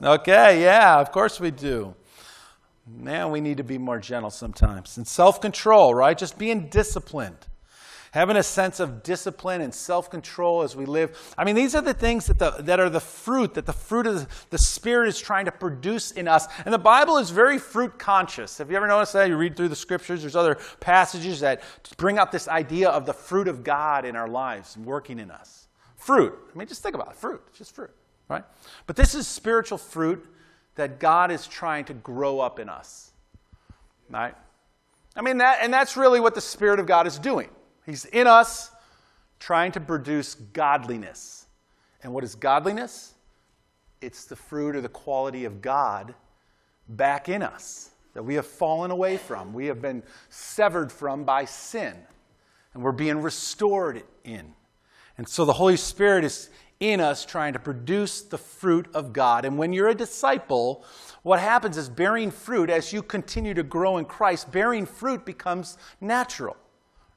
Okay, 0.01 0.61
yeah, 0.61 0.99
of 0.99 1.11
course 1.11 1.39
we 1.39 1.51
do. 1.51 1.93
Man, 2.87 3.31
we 3.31 3.41
need 3.41 3.57
to 3.57 3.63
be 3.63 3.77
more 3.77 3.99
gentle 3.99 4.29
sometimes. 4.29 4.97
And 4.97 5.05
self 5.05 5.41
control, 5.41 5.93
right? 5.93 6.17
Just 6.17 6.37
being 6.37 6.69
disciplined. 6.69 7.47
Having 8.11 8.37
a 8.37 8.43
sense 8.43 8.79
of 8.79 9.03
discipline 9.03 9.61
and 9.61 9.73
self 9.73 10.09
control 10.09 10.63
as 10.63 10.75
we 10.75 10.85
live. 10.85 11.35
I 11.37 11.43
mean, 11.43 11.55
these 11.55 11.75
are 11.75 11.81
the 11.81 11.93
things 11.93 12.25
that, 12.25 12.39
the, 12.39 12.51
that 12.63 12.79
are 12.79 12.89
the 12.89 13.01
fruit, 13.01 13.53
that 13.55 13.65
the 13.65 13.73
fruit 13.73 14.07
of 14.07 14.47
the 14.49 14.57
Spirit 14.57 15.09
is 15.09 15.19
trying 15.19 15.45
to 15.45 15.51
produce 15.51 16.11
in 16.11 16.27
us. 16.27 16.47
And 16.65 16.73
the 16.73 16.79
Bible 16.79 17.17
is 17.17 17.29
very 17.29 17.59
fruit 17.59 17.99
conscious. 17.99 18.57
Have 18.57 18.71
you 18.71 18.77
ever 18.77 18.87
noticed 18.87 19.13
that? 19.13 19.27
You 19.27 19.37
read 19.37 19.55
through 19.55 19.67
the 19.67 19.75
scriptures, 19.75 20.21
there's 20.21 20.35
other 20.35 20.57
passages 20.79 21.41
that 21.41 21.61
bring 21.97 22.17
out 22.17 22.31
this 22.31 22.47
idea 22.47 22.89
of 22.89 23.05
the 23.05 23.13
fruit 23.13 23.47
of 23.47 23.63
God 23.63 24.05
in 24.05 24.15
our 24.15 24.29
lives 24.29 24.77
working 24.77 25.19
in 25.19 25.29
us. 25.29 25.67
Fruit. 25.97 26.33
I 26.51 26.57
mean, 26.57 26.67
just 26.67 26.81
think 26.81 26.95
about 26.95 27.11
it 27.11 27.15
fruit, 27.17 27.41
just 27.53 27.75
fruit 27.75 27.91
right? 28.29 28.43
But 28.87 28.95
this 28.95 29.15
is 29.15 29.27
spiritual 29.27 29.77
fruit 29.77 30.25
that 30.75 30.99
God 30.99 31.31
is 31.31 31.45
trying 31.47 31.85
to 31.85 31.93
grow 31.93 32.39
up 32.39 32.59
in 32.59 32.69
us, 32.69 33.11
right? 34.09 34.35
I 35.15 35.21
mean, 35.21 35.39
that, 35.39 35.59
and 35.61 35.73
that's 35.73 35.97
really 35.97 36.21
what 36.21 36.35
the 36.35 36.41
Spirit 36.41 36.79
of 36.79 36.85
God 36.85 37.07
is 37.07 37.19
doing. 37.19 37.49
He's 37.85 38.05
in 38.05 38.27
us 38.27 38.71
trying 39.39 39.71
to 39.73 39.81
produce 39.81 40.35
godliness. 40.35 41.47
And 42.03 42.13
what 42.13 42.23
is 42.23 42.35
godliness? 42.35 43.13
It's 43.99 44.25
the 44.25 44.35
fruit 44.35 44.75
or 44.75 44.81
the 44.81 44.87
quality 44.87 45.43
of 45.43 45.61
God 45.61 46.13
back 46.87 47.27
in 47.27 47.41
us 47.41 47.89
that 48.13 48.23
we 48.23 48.35
have 48.35 48.47
fallen 48.47 48.91
away 48.91 49.17
from. 49.17 49.53
We 49.53 49.65
have 49.65 49.81
been 49.81 50.03
severed 50.29 50.91
from 50.91 51.23
by 51.23 51.45
sin, 51.45 51.95
and 52.73 52.83
we're 52.83 52.91
being 52.91 53.21
restored 53.21 54.03
in. 54.23 54.53
And 55.17 55.27
so 55.27 55.43
the 55.43 55.53
Holy 55.53 55.77
Spirit 55.77 56.23
is 56.23 56.49
in 56.79 57.01
us 57.01 57.25
trying 57.25 57.53
to 57.53 57.59
produce 57.59 58.21
the 58.21 58.37
fruit 58.37 58.87
of 58.93 59.11
God. 59.11 59.45
And 59.45 59.57
when 59.57 59.73
you're 59.73 59.89
a 59.89 59.95
disciple, 59.95 60.85
what 61.23 61.39
happens 61.39 61.77
is 61.77 61.89
bearing 61.89 62.31
fruit, 62.31 62.69
as 62.69 62.93
you 62.93 63.03
continue 63.03 63.53
to 63.53 63.63
grow 63.63 63.97
in 63.97 64.05
Christ, 64.05 64.51
bearing 64.51 64.85
fruit 64.85 65.25
becomes 65.25 65.77
natural, 65.99 66.55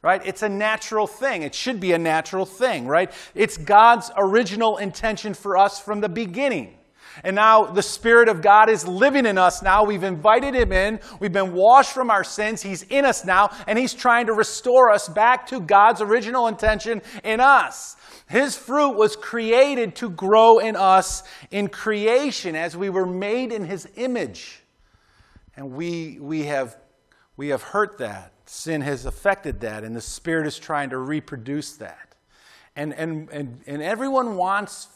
right? 0.03 0.21
It's 0.25 0.43
a 0.43 0.49
natural 0.49 1.07
thing. 1.07 1.43
It 1.43 1.55
should 1.55 1.79
be 1.79 1.93
a 1.93 1.99
natural 1.99 2.45
thing, 2.45 2.87
right? 2.87 3.13
It's 3.35 3.57
God's 3.57 4.11
original 4.17 4.79
intention 4.79 5.35
for 5.35 5.57
us 5.57 5.79
from 5.79 6.01
the 6.01 6.09
beginning. 6.09 6.79
And 7.25 7.37
now 7.37 7.67
the 7.67 7.83
Spirit 7.83 8.29
of 8.29 8.43
God 8.43 8.71
is 8.71 8.87
living 8.87 9.27
in 9.27 9.37
us 9.37 9.63
now. 9.63 9.85
We've 9.85 10.03
invited 10.03 10.55
Him 10.55 10.73
in. 10.73 10.99
We've 11.21 11.33
been 11.33 11.53
washed 11.53 11.93
from 11.93 12.11
our 12.11 12.25
sins. 12.25 12.63
He's 12.63 12.85
in 12.85 13.05
us 13.05 13.25
now, 13.25 13.51
and 13.67 13.79
He's 13.79 13.95
trying 13.95 14.27
to 14.27 14.33
restore 14.33 14.91
us 14.91 15.09
back 15.09 15.47
to 15.49 15.61
God's 15.61 16.01
original 16.01 16.49
intention 16.49 17.03
in 17.23 17.39
us. 17.39 17.97
His 18.29 18.57
fruit 18.57 18.97
was 18.97 19.17
created 19.17 19.95
to 19.97 20.11
grow 20.11 20.59
in 20.59 20.77
us 20.77 21.23
in 21.51 21.69
creation 21.69 22.57
as 22.57 22.77
we 22.77 22.89
were 22.89 23.07
made 23.07 23.53
in 23.53 23.65
His 23.65 23.89
image. 23.97 24.63
And 25.57 25.73
we, 25.73 26.19
we, 26.21 26.45
have, 26.45 26.77
we 27.37 27.49
have 27.49 27.63
hurt 27.63 27.99
that. 27.99 28.33
Sin 28.47 28.81
has 28.83 29.07
affected 29.07 29.61
that, 29.61 29.85
and 29.85 29.95
the 29.95 30.01
Spirit 30.01 30.47
is 30.47 30.59
trying 30.59 30.91
to 30.91 30.99
reproduce 30.99 31.77
that. 31.77 32.15
And, 32.75 32.95
and, 32.95 33.29
and, 33.31 33.61
and 33.67 33.83
everyone 33.83 34.37
wants 34.37 34.89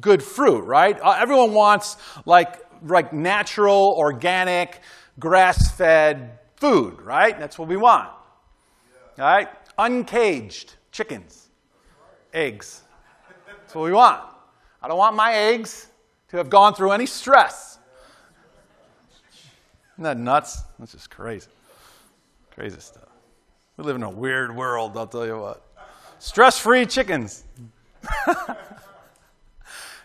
good 0.00 0.22
fruit, 0.22 0.64
right? 0.64 0.98
Uh, 1.00 1.16
everyone 1.18 1.52
wants 1.52 1.96
like, 2.24 2.60
like 2.82 3.12
natural, 3.12 3.94
organic, 3.96 4.80
grass 5.18 5.70
fed 5.72 6.38
food, 6.56 7.00
right? 7.02 7.38
That's 7.38 7.58
what 7.58 7.68
we 7.68 7.76
want. 7.76 8.08
All 8.08 9.24
right? 9.24 9.48
Uncaged 9.78 10.74
chickens, 10.90 11.41
eggs. 12.32 12.82
That's 13.46 13.74
what 13.74 13.84
we 13.84 13.92
want. 13.92 14.22
I 14.82 14.88
don't 14.88 14.98
want 14.98 15.16
my 15.16 15.32
eggs 15.32 15.88
to 16.28 16.36
have 16.36 16.50
gone 16.50 16.74
through 16.74 16.92
any 16.92 17.06
stress. 17.06 17.78
Isn't 19.94 20.04
that 20.04 20.18
nuts? 20.18 20.62
That's 20.78 20.92
just 20.92 21.10
crazy. 21.10 21.48
Crazy 22.54 22.80
stuff. 22.80 23.08
We 23.76 23.84
live 23.84 23.96
in 23.96 24.02
a 24.02 24.10
weird 24.10 24.54
world, 24.54 24.96
I'll 24.96 25.06
tell 25.06 25.26
you 25.26 25.38
what. 25.38 25.62
Stress 26.18 26.58
free 26.58 26.86
chickens. 26.86 27.44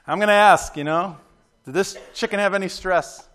I'm 0.07 0.19
going 0.19 0.27
to 0.27 0.33
ask, 0.33 0.77
you 0.77 0.83
know, 0.83 1.17
did 1.65 1.73
this 1.73 1.97
chicken 2.13 2.39
have 2.39 2.53
any 2.53 2.69
stress? 2.69 3.27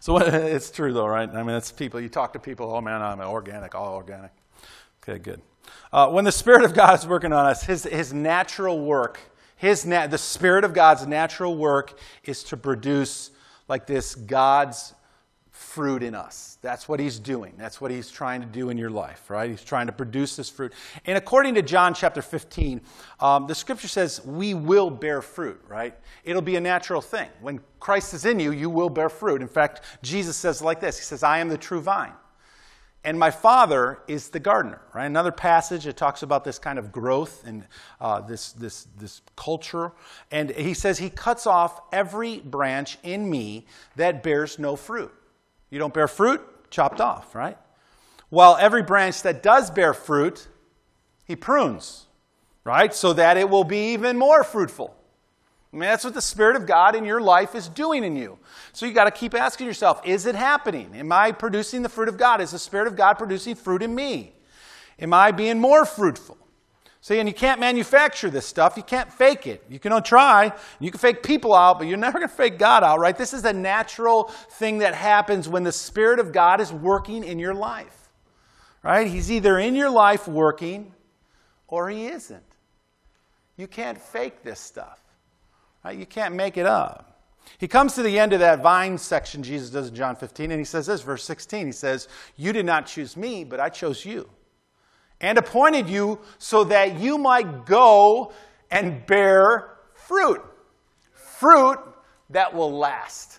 So 0.00 0.18
it's 0.18 0.70
true, 0.70 0.92
though, 0.92 1.06
right? 1.06 1.28
I 1.28 1.42
mean, 1.42 1.56
it's 1.56 1.72
people. 1.72 2.00
You 2.00 2.08
talk 2.08 2.32
to 2.32 2.38
people, 2.38 2.74
oh 2.74 2.80
man, 2.80 3.00
I'm 3.00 3.20
organic, 3.20 3.74
all 3.74 3.94
organic. 3.94 4.32
Okay, 5.02 5.18
good. 5.18 5.40
Uh, 5.92 6.08
when 6.10 6.24
the 6.24 6.32
Spirit 6.32 6.64
of 6.64 6.74
God 6.74 6.98
is 6.98 7.06
working 7.06 7.32
on 7.32 7.46
us, 7.46 7.64
His, 7.64 7.84
his 7.84 8.12
natural 8.12 8.80
work, 8.80 9.18
his 9.56 9.86
na- 9.86 10.08
the 10.08 10.18
Spirit 10.18 10.64
of 10.64 10.74
God's 10.74 11.06
natural 11.06 11.56
work 11.56 11.98
is 12.24 12.42
to 12.44 12.56
produce 12.56 13.30
like 13.68 13.86
this 13.86 14.14
God's 14.14 14.92
fruit 15.50 16.02
in 16.02 16.14
us. 16.14 16.58
That's 16.62 16.88
what 16.88 16.98
he's 16.98 17.18
doing. 17.20 17.54
That's 17.56 17.80
what 17.80 17.90
he's 17.90 18.10
trying 18.10 18.40
to 18.40 18.46
do 18.46 18.70
in 18.70 18.76
your 18.76 18.90
life, 18.90 19.30
right? 19.30 19.48
He's 19.48 19.62
trying 19.62 19.86
to 19.86 19.92
produce 19.92 20.34
this 20.34 20.50
fruit. 20.50 20.72
And 21.06 21.16
according 21.16 21.54
to 21.54 21.62
John 21.62 21.94
chapter 21.94 22.22
15, 22.22 22.80
um, 23.20 23.46
the 23.46 23.54
scripture 23.54 23.86
says 23.86 24.24
we 24.24 24.52
will 24.52 24.90
bear 24.90 25.22
fruit, 25.22 25.60
right? 25.68 25.94
It'll 26.24 26.42
be 26.42 26.56
a 26.56 26.60
natural 26.60 27.00
thing. 27.00 27.28
When 27.40 27.60
Christ 27.78 28.14
is 28.14 28.24
in 28.24 28.40
you, 28.40 28.50
you 28.50 28.68
will 28.68 28.90
bear 28.90 29.08
fruit. 29.08 29.40
In 29.42 29.48
fact, 29.48 29.82
Jesus 30.02 30.36
says 30.36 30.60
like 30.60 30.80
this 30.80 30.98
He 30.98 31.04
says, 31.04 31.22
I 31.22 31.38
am 31.38 31.48
the 31.48 31.58
true 31.58 31.80
vine. 31.80 32.12
And 33.04 33.18
my 33.18 33.32
father 33.32 33.98
is 34.06 34.28
the 34.28 34.38
gardener, 34.38 34.80
right? 34.94 35.06
Another 35.06 35.32
passage 35.32 35.84
that 35.84 35.96
talks 35.96 36.22
about 36.22 36.44
this 36.44 36.58
kind 36.58 36.78
of 36.78 36.92
growth 36.92 37.44
and 37.44 37.66
uh, 38.00 38.20
this, 38.20 38.52
this, 38.52 38.86
this 38.96 39.22
culture. 39.34 39.92
And 40.30 40.50
he 40.50 40.72
says, 40.72 40.98
He 40.98 41.10
cuts 41.10 41.46
off 41.46 41.80
every 41.92 42.38
branch 42.38 42.98
in 43.02 43.28
me 43.28 43.66
that 43.96 44.22
bears 44.22 44.58
no 44.58 44.76
fruit. 44.76 45.12
You 45.68 45.80
don't 45.80 45.92
bear 45.92 46.06
fruit, 46.06 46.42
chopped 46.70 47.00
off, 47.00 47.34
right? 47.34 47.58
While 48.28 48.56
every 48.56 48.82
branch 48.82 49.22
that 49.22 49.42
does 49.42 49.70
bear 49.70 49.94
fruit, 49.94 50.46
he 51.24 51.34
prunes, 51.34 52.06
right? 52.62 52.94
So 52.94 53.12
that 53.14 53.36
it 53.36 53.50
will 53.50 53.64
be 53.64 53.92
even 53.94 54.16
more 54.16 54.44
fruitful. 54.44 54.94
I 55.72 55.76
mean, 55.76 55.88
that's 55.88 56.04
what 56.04 56.14
the 56.14 56.20
Spirit 56.20 56.56
of 56.56 56.66
God 56.66 56.94
in 56.94 57.04
your 57.04 57.20
life 57.20 57.54
is 57.54 57.68
doing 57.68 58.04
in 58.04 58.14
you. 58.14 58.38
So 58.72 58.84
you 58.84 58.92
got 58.92 59.04
to 59.04 59.10
keep 59.10 59.34
asking 59.34 59.66
yourself 59.66 60.00
is 60.04 60.26
it 60.26 60.34
happening? 60.34 60.90
Am 60.94 61.10
I 61.10 61.32
producing 61.32 61.82
the 61.82 61.88
fruit 61.88 62.08
of 62.08 62.18
God? 62.18 62.40
Is 62.40 62.50
the 62.50 62.58
Spirit 62.58 62.88
of 62.88 62.96
God 62.96 63.14
producing 63.14 63.54
fruit 63.54 63.82
in 63.82 63.94
me? 63.94 64.34
Am 64.98 65.14
I 65.14 65.30
being 65.30 65.58
more 65.58 65.84
fruitful? 65.84 66.36
See, 67.02 67.18
and 67.18 67.28
you 67.28 67.34
can't 67.34 67.58
manufacture 67.58 68.30
this 68.30 68.46
stuff. 68.46 68.76
You 68.76 68.84
can't 68.84 69.12
fake 69.12 69.48
it. 69.48 69.64
You 69.68 69.80
can 69.80 70.00
try. 70.04 70.52
You 70.78 70.92
can 70.92 71.00
fake 71.00 71.24
people 71.24 71.52
out, 71.52 71.78
but 71.78 71.88
you're 71.88 71.98
never 71.98 72.20
going 72.20 72.28
to 72.28 72.34
fake 72.34 72.60
God 72.60 72.84
out, 72.84 73.00
right? 73.00 73.18
This 73.18 73.34
is 73.34 73.44
a 73.44 73.52
natural 73.52 74.24
thing 74.50 74.78
that 74.78 74.94
happens 74.94 75.48
when 75.48 75.64
the 75.64 75.72
Spirit 75.72 76.20
of 76.20 76.30
God 76.30 76.60
is 76.60 76.72
working 76.72 77.24
in 77.24 77.40
your 77.40 77.54
life, 77.54 78.08
right? 78.84 79.08
He's 79.08 79.32
either 79.32 79.58
in 79.58 79.74
your 79.74 79.90
life 79.90 80.28
working 80.28 80.94
or 81.66 81.90
he 81.90 82.06
isn't. 82.06 82.44
You 83.56 83.66
can't 83.66 84.00
fake 84.00 84.44
this 84.44 84.60
stuff, 84.60 85.01
right? 85.84 85.98
You 85.98 86.06
can't 86.06 86.34
make 86.34 86.56
it 86.56 86.66
up. 86.66 87.08
He 87.58 87.68
comes 87.68 87.94
to 87.94 88.02
the 88.02 88.18
end 88.18 88.32
of 88.32 88.40
that 88.40 88.62
vine 88.62 88.98
section 88.98 89.42
Jesus 89.42 89.70
does 89.70 89.88
in 89.88 89.94
John 89.94 90.16
15, 90.16 90.50
and 90.50 90.60
he 90.60 90.64
says 90.64 90.86
this, 90.86 91.02
verse 91.02 91.24
16. 91.24 91.66
He 91.66 91.72
says, 91.72 92.08
You 92.36 92.52
did 92.52 92.66
not 92.66 92.86
choose 92.86 93.16
me, 93.16 93.44
but 93.44 93.60
I 93.60 93.68
chose 93.68 94.04
you 94.04 94.28
and 95.20 95.38
appointed 95.38 95.88
you 95.88 96.18
so 96.38 96.64
that 96.64 96.98
you 96.98 97.16
might 97.16 97.64
go 97.64 98.32
and 98.70 99.06
bear 99.06 99.78
fruit. 99.94 100.42
Fruit 101.12 101.78
that 102.30 102.54
will 102.54 102.76
last. 102.76 103.38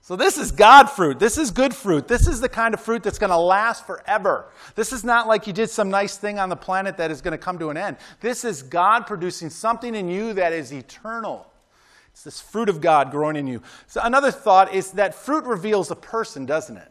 So, 0.00 0.16
this 0.16 0.38
is 0.38 0.52
God 0.52 0.88
fruit. 0.88 1.18
This 1.18 1.36
is 1.36 1.50
good 1.50 1.74
fruit. 1.74 2.08
This 2.08 2.26
is 2.26 2.40
the 2.40 2.48
kind 2.48 2.72
of 2.72 2.80
fruit 2.80 3.02
that's 3.02 3.18
going 3.18 3.28
to 3.28 3.36
last 3.36 3.86
forever. 3.86 4.50
This 4.74 4.90
is 4.90 5.04
not 5.04 5.28
like 5.28 5.46
you 5.46 5.52
did 5.52 5.68
some 5.68 5.90
nice 5.90 6.16
thing 6.16 6.38
on 6.38 6.48
the 6.48 6.56
planet 6.56 6.96
that 6.96 7.10
is 7.10 7.20
going 7.20 7.32
to 7.32 7.38
come 7.38 7.58
to 7.58 7.68
an 7.68 7.76
end. 7.76 7.98
This 8.20 8.42
is 8.42 8.62
God 8.62 9.06
producing 9.06 9.50
something 9.50 9.94
in 9.94 10.08
you 10.08 10.32
that 10.32 10.54
is 10.54 10.72
eternal. 10.72 11.46
It's 12.18 12.24
this 12.24 12.40
fruit 12.40 12.68
of 12.68 12.80
God 12.80 13.12
growing 13.12 13.36
in 13.36 13.46
you. 13.46 13.62
So, 13.86 14.00
another 14.02 14.32
thought 14.32 14.74
is 14.74 14.90
that 14.92 15.14
fruit 15.14 15.44
reveals 15.44 15.92
a 15.92 15.94
person, 15.94 16.46
doesn't 16.46 16.76
it? 16.76 16.90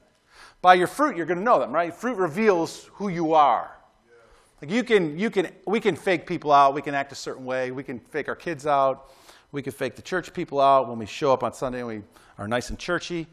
By 0.62 0.76
your 0.76 0.88
fruit, 0.88 1.18
you're 1.18 1.26
going 1.26 1.40
to 1.40 1.44
know 1.44 1.60
them, 1.60 1.74
right? 1.74 1.94
Fruit 1.94 2.16
reveals 2.16 2.90
who 2.94 3.10
you 3.10 3.34
are. 3.34 3.78
Like 4.62 4.72
you 4.72 4.86
can, 4.86 5.20
you 5.20 5.30
can, 5.30 5.50
we 5.66 5.82
can 5.82 5.98
fake 5.98 6.28
people 6.28 6.54
out. 6.54 6.74
We 6.74 6.82
can 6.82 6.96
act 6.96 7.12
a 7.12 7.16
certain 7.16 7.44
way. 7.44 7.72
We 7.72 7.84
can 7.84 8.00
fake 8.00 8.30
our 8.30 8.38
kids 8.38 8.66
out. 8.66 9.12
We 9.52 9.62
can 9.62 9.74
fake 9.74 9.98
the 9.98 10.02
church 10.02 10.34
people 10.34 10.62
out 10.62 10.88
when 10.88 10.98
we 10.98 11.06
show 11.06 11.34
up 11.34 11.44
on 11.44 11.52
Sunday 11.52 11.80
and 11.80 11.88
we 11.90 12.02
are 12.38 12.48
nice 12.48 12.70
and 12.70 12.80
churchy. 12.80 13.28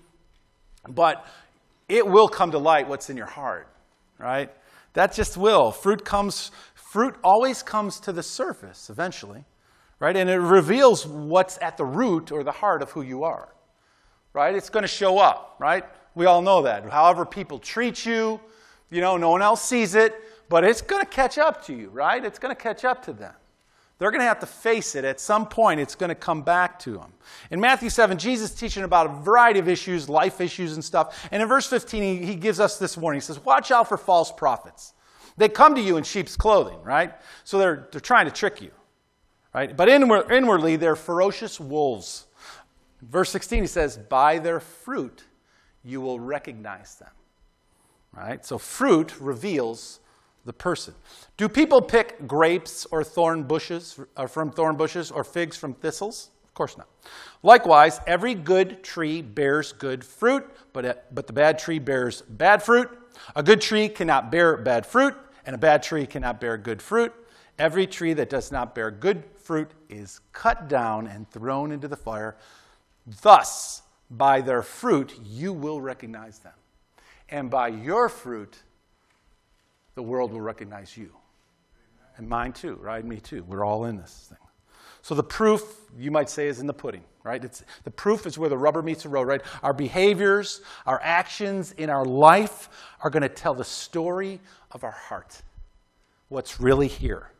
But 0.89 1.25
it 1.89 2.05
will 2.05 2.27
come 2.27 2.51
to 2.51 2.59
light 2.59 2.89
what's 2.89 3.09
in 3.09 3.17
your 3.17 3.27
heart, 3.27 3.69
right? 4.19 4.51
That 4.95 5.13
just 5.13 5.37
will. 5.37 5.71
Fruit 5.71 6.05
comes, 6.05 6.51
fruit 6.75 7.15
always 7.23 7.63
comes 7.63 8.01
to 8.01 8.11
the 8.11 8.25
surface 8.25 8.91
eventually, 8.91 9.45
right? 10.05 10.17
And 10.17 10.29
it 10.29 10.39
reveals 10.39 11.07
what's 11.07 11.59
at 11.61 11.77
the 11.77 11.85
root 11.85 12.31
or 12.33 12.45
the 12.45 12.53
heart 12.53 12.83
of 12.83 12.91
who 12.91 13.03
you 13.03 13.25
are, 13.25 13.49
right? 14.33 14.55
It's 14.55 14.71
going 14.71 14.83
to 14.83 14.89
show 14.89 15.19
up, 15.19 15.57
right? 15.59 15.85
We 16.15 16.27
all 16.27 16.43
know 16.43 16.63
that. 16.63 16.89
However 16.89 17.25
people 17.25 17.59
treat 17.59 18.05
you, 18.07 18.41
you 18.91 19.01
know, 19.01 19.17
no 19.17 19.31
one 19.31 19.43
else 19.43 19.63
sees 19.65 19.95
it 19.95 20.15
but 20.49 20.65
it's 20.65 20.83
going 20.83 21.03
to 21.03 21.09
catch 21.09 21.39
up 21.39 21.65
to 21.67 21.75
you, 21.75 21.89
right? 21.89 22.25
It's 22.25 22.39
going 22.39 22.55
to 22.55 22.61
catch 22.61 22.85
up 22.85 23.05
to 23.07 23.13
them. 23.13 23.35
They're 23.99 24.11
going 24.11 24.21
to 24.21 24.27
have 24.27 24.41
to 24.41 24.47
face 24.47 24.97
it 24.97 25.05
at 25.05 25.21
some 25.21 25.47
point. 25.47 25.81
It's 25.81 25.95
going 25.95 26.09
to 26.09 26.15
come 26.17 26.43
back 26.43 26.79
to 26.81 26.93
them. 26.93 27.13
In 27.51 27.61
Matthew 27.61 27.89
7, 27.89 28.19
Jesus 28.19 28.51
is 28.51 28.57
teaching 28.57 28.83
about 28.83 29.07
a 29.07 29.23
variety 29.23 29.61
of 29.61 29.69
issues, 29.69 30.09
life 30.09 30.41
issues 30.41 30.75
and 30.75 30.85
stuff. 30.85 31.29
And 31.31 31.41
in 31.43 31.49
verse 31.49 31.67
15, 31.67 32.23
he, 32.23 32.35
gives 32.35 32.61
us 32.61 32.79
this 32.79 32.97
warning. 32.97 33.21
He 33.21 33.25
says, 33.25 33.43
Watch 33.45 33.71
out 33.71 33.89
for 33.89 33.97
false 33.97 34.33
prophets. 34.33 34.95
They 35.37 35.49
come 35.49 35.75
to 35.77 35.81
you 35.81 35.97
in 35.97 36.05
sheep's 36.05 36.37
clothing, 36.37 36.81
right? 36.83 37.15
So 37.45 37.59
they're, 37.59 37.89
they're 37.91 38.01
trying 38.01 38.27
to 38.27 38.33
trick 38.33 38.61
you, 38.61 38.71
right? 39.55 39.75
But 39.75 39.89
inward, 39.89 40.31
inwardly, 40.31 40.77
they're 40.77 40.97
ferocious 40.97 41.59
wolves. 41.59 42.27
Verse 43.01 43.31
16, 43.31 43.63
he 43.63 43.67
says, 43.67 43.97
By 43.97 44.39
their 44.39 44.61
fruit 44.61 45.25
you 45.85 46.01
will 46.01 46.19
recognize 46.19 46.97
them, 46.97 47.11
right? 48.13 48.45
So 48.45 48.59
fruit 48.59 49.19
reveals 49.21 50.01
the 50.45 50.53
person. 50.53 50.95
Do 51.37 51.49
people 51.49 51.81
pick 51.81 52.27
grapes 52.27 52.87
or 52.91 53.03
thorn 53.05 53.45
bushes 53.45 53.99
or 53.99 54.25
uh, 54.25 54.27
from 54.27 54.51
thorn 54.51 54.77
bushes 54.77 55.11
or 55.11 55.25
figs 55.25 55.57
from 55.57 55.75
thistles? 55.75 56.31
Of 56.47 56.55
course 56.55 56.77
not. 56.77 56.89
Likewise, 57.43 58.01
every 58.07 58.35
good 58.35 58.83
tree 58.83 59.23
bears 59.23 59.73
good 59.73 60.05
fruit, 60.05 60.49
but, 60.73 60.85
uh, 60.85 60.95
but 61.13 61.27
the 61.27 61.33
bad 61.33 61.59
tree 61.59 61.79
bears 61.79 62.23
bad 62.23 62.63
fruit. 62.63 62.91
A 63.37 63.43
good 63.43 63.61
tree 63.61 63.89
cannot 63.89 64.31
bear 64.31 64.57
bad 64.57 64.87
fruit, 64.87 65.15
and 65.47 65.55
a 65.55 65.59
bad 65.59 65.83
tree 65.83 66.07
cannot 66.07 66.41
bear 66.41 66.57
good 66.57 66.83
fruit. 66.83 67.13
Every 67.59 67.87
tree 67.87 68.13
that 68.15 68.31
does 68.31 68.51
not 68.51 68.75
bear 68.75 68.91
good 68.91 69.25
fruit 69.45 69.71
is 69.89 70.21
cut 70.33 70.69
down 70.69 71.07
and 71.07 71.31
thrown 71.31 71.71
into 71.71 71.89
the 71.89 71.97
fire. 71.97 72.37
Thus, 73.23 73.83
by 74.11 74.41
their 74.41 74.63
fruit, 74.63 75.19
you 75.25 75.53
will 75.53 75.81
recognize 75.81 76.39
them. 76.39 76.53
And 77.29 77.51
by 77.51 77.69
your 77.69 78.09
fruit, 78.09 78.57
the 79.95 80.03
world 80.03 80.33
will 80.33 80.41
recognize 80.41 80.97
you. 80.97 81.11
And 82.17 82.29
mine 82.29 82.53
too, 82.53 82.77
right? 82.77 83.05
Me 83.05 83.19
too. 83.19 83.45
We're 83.47 83.65
all 83.65 83.85
in 83.87 83.97
this 83.97 84.27
thing. 84.29 84.39
So 85.03 85.15
the 85.15 85.23
proof, 85.23 85.63
you 85.99 86.11
might 86.11 86.31
say, 86.31 86.49
is 86.49 86.61
in 86.61 86.67
the 86.67 86.73
pudding, 86.73 87.05
right? 87.25 87.45
It's, 87.45 87.63
the 87.83 87.91
proof 87.91 88.25
is 88.27 88.39
where 88.39 88.49
the 88.49 88.57
rubber 88.57 88.81
meets 88.81 89.03
the 89.03 89.11
road, 89.11 89.27
right? 89.27 89.43
Our 89.63 89.75
behaviors, 89.75 90.63
our 90.87 90.99
actions 91.03 91.73
in 91.73 91.91
our 91.91 92.07
life 92.07 92.71
are 93.03 93.11
going 93.11 93.23
to 93.23 93.29
tell 93.29 93.53
the 93.53 93.65
story 93.65 94.41
of 94.71 94.83
our 94.83 94.93
heart. 94.93 95.43
What's 96.29 96.59
really 96.59 96.89
here, 96.89 97.31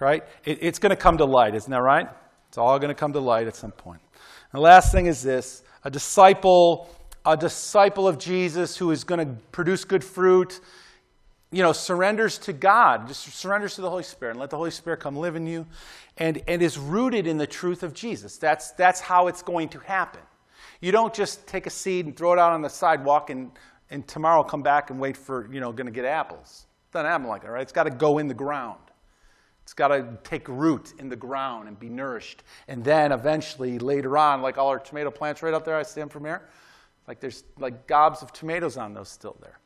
right? 0.00 0.24
It, 0.44 0.58
it's 0.60 0.78
going 0.78 0.90
to 0.90 0.96
come 0.96 1.18
to 1.18 1.24
light, 1.24 1.54
isn't 1.54 1.70
that 1.70 1.82
right? 1.82 2.08
It's 2.48 2.58
all 2.58 2.78
going 2.78 2.88
to 2.88 2.94
come 2.94 3.12
to 3.12 3.20
light 3.20 3.46
at 3.46 3.56
some 3.56 3.72
point. 3.72 4.00
And 4.52 4.58
the 4.58 4.62
last 4.62 4.92
thing 4.92 5.06
is 5.06 5.22
this 5.22 5.62
a 5.84 5.90
disciple, 5.90 6.88
a 7.24 7.36
disciple 7.36 8.08
of 8.08 8.18
Jesus 8.18 8.76
who 8.76 8.90
is 8.90 9.04
going 9.04 9.26
to 9.26 9.34
produce 9.52 9.84
good 9.84 10.04
fruit 10.04 10.60
you 11.50 11.62
know, 11.62 11.72
surrenders 11.72 12.36
to 12.38 12.52
God, 12.52 13.08
just 13.08 13.22
surrenders 13.34 13.74
to 13.76 13.80
the 13.80 13.88
Holy 13.88 14.02
Spirit 14.02 14.32
and 14.32 14.40
let 14.40 14.50
the 14.50 14.56
Holy 14.56 14.70
Spirit 14.70 15.00
come 15.00 15.16
live 15.16 15.34
in 15.34 15.46
you 15.46 15.66
and, 16.18 16.42
and 16.46 16.60
is 16.60 16.76
rooted 16.76 17.26
in 17.26 17.38
the 17.38 17.46
truth 17.46 17.82
of 17.82 17.94
Jesus. 17.94 18.36
That's, 18.36 18.72
that's 18.72 19.00
how 19.00 19.28
it's 19.28 19.42
going 19.42 19.70
to 19.70 19.78
happen. 19.78 20.20
You 20.80 20.92
don't 20.92 21.14
just 21.14 21.46
take 21.46 21.66
a 21.66 21.70
seed 21.70 22.04
and 22.04 22.14
throw 22.14 22.32
it 22.34 22.38
out 22.38 22.52
on 22.52 22.60
the 22.60 22.68
sidewalk 22.68 23.30
and, 23.30 23.50
and 23.90 24.06
tomorrow 24.06 24.42
come 24.42 24.62
back 24.62 24.90
and 24.90 25.00
wait 25.00 25.16
for, 25.16 25.50
you 25.52 25.60
know, 25.60 25.72
going 25.72 25.86
to 25.86 25.92
get 25.92 26.04
apples. 26.04 26.66
Doesn't 26.92 27.06
happen 27.06 27.26
like 27.26 27.42
that, 27.42 27.50
right? 27.50 27.62
It's 27.62 27.72
got 27.72 27.84
to 27.84 27.90
go 27.90 28.18
in 28.18 28.28
the 28.28 28.34
ground. 28.34 28.78
It's 29.68 29.74
got 29.74 29.88
to 29.88 30.16
take 30.24 30.48
root 30.48 30.94
in 30.98 31.10
the 31.10 31.16
ground 31.16 31.68
and 31.68 31.78
be 31.78 31.90
nourished. 31.90 32.42
And 32.68 32.82
then 32.82 33.12
eventually, 33.12 33.78
later 33.78 34.16
on, 34.16 34.40
like 34.40 34.56
all 34.56 34.68
our 34.68 34.78
tomato 34.78 35.10
plants 35.10 35.42
right 35.42 35.52
up 35.52 35.66
there, 35.66 35.76
I 35.76 35.82
see 35.82 36.00
them 36.00 36.08
from 36.08 36.24
here, 36.24 36.48
like 37.06 37.20
there's 37.20 37.44
like 37.58 37.86
gobs 37.86 38.22
of 38.22 38.32
tomatoes 38.32 38.78
on 38.78 38.94
those 38.94 39.10
still 39.10 39.36
there. 39.42 39.60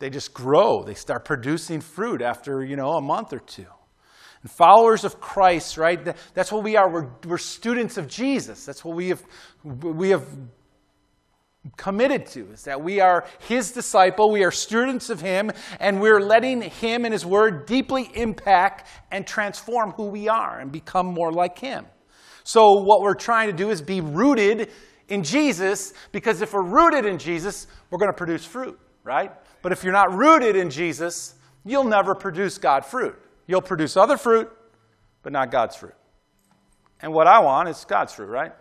They 0.00 0.10
just 0.10 0.34
grow. 0.34 0.82
They 0.82 0.94
start 0.94 1.24
producing 1.24 1.80
fruit 1.80 2.22
after, 2.22 2.64
you 2.64 2.74
know, 2.74 2.94
a 2.94 3.00
month 3.00 3.32
or 3.32 3.38
two. 3.38 3.68
And 4.42 4.50
followers 4.50 5.04
of 5.04 5.20
Christ, 5.20 5.78
right? 5.78 6.04
That's 6.34 6.50
what 6.50 6.64
we 6.64 6.74
are. 6.74 6.92
We're, 6.92 7.10
we're 7.24 7.38
students 7.38 7.98
of 7.98 8.08
Jesus. 8.08 8.66
That's 8.66 8.84
what 8.84 8.96
we 8.96 9.10
have, 9.10 9.22
we 9.62 10.10
have 10.10 10.26
committed 11.76 12.26
to 12.26 12.50
is 12.52 12.62
that 12.62 12.82
we 12.82 13.00
are 13.00 13.26
his 13.40 13.72
disciple 13.72 14.30
we 14.30 14.44
are 14.44 14.50
students 14.50 15.10
of 15.10 15.20
him 15.20 15.50
and 15.80 16.00
we're 16.00 16.20
letting 16.20 16.60
him 16.62 17.04
and 17.04 17.12
his 17.12 17.24
word 17.24 17.66
deeply 17.66 18.10
impact 18.14 18.88
and 19.10 19.26
transform 19.26 19.92
who 19.92 20.06
we 20.06 20.28
are 20.28 20.60
and 20.60 20.70
become 20.70 21.06
more 21.06 21.32
like 21.32 21.58
him. 21.58 21.86
So 22.44 22.82
what 22.82 23.00
we're 23.00 23.14
trying 23.14 23.48
to 23.48 23.56
do 23.56 23.70
is 23.70 23.82
be 23.82 24.00
rooted 24.00 24.70
in 25.08 25.22
jesus 25.22 25.92
because 26.12 26.42
if 26.42 26.52
we're 26.52 26.64
rooted 26.64 27.06
in 27.06 27.18
jesus 27.18 27.66
we're 27.90 27.98
going 27.98 28.10
to 28.10 28.16
produce 28.16 28.44
fruit 28.44 28.78
right? 29.04 29.30
But 29.62 29.70
if 29.72 29.84
you're 29.84 29.92
not 29.92 30.12
rooted 30.12 30.56
in 30.56 30.70
jesus 30.70 31.34
you'll 31.64 31.84
never 31.84 32.14
produce 32.14 32.58
god 32.58 32.84
fruit. 32.84 33.16
You'll 33.46 33.62
produce 33.62 33.96
other 33.96 34.16
fruit 34.16 34.50
but 35.22 35.32
not 35.32 35.50
god's 35.50 35.76
fruit. 35.76 35.94
And 37.00 37.12
what 37.12 37.26
i 37.26 37.40
want 37.40 37.68
is 37.68 37.84
god's 37.84 38.12
fruit 38.12 38.28
right 38.28 38.52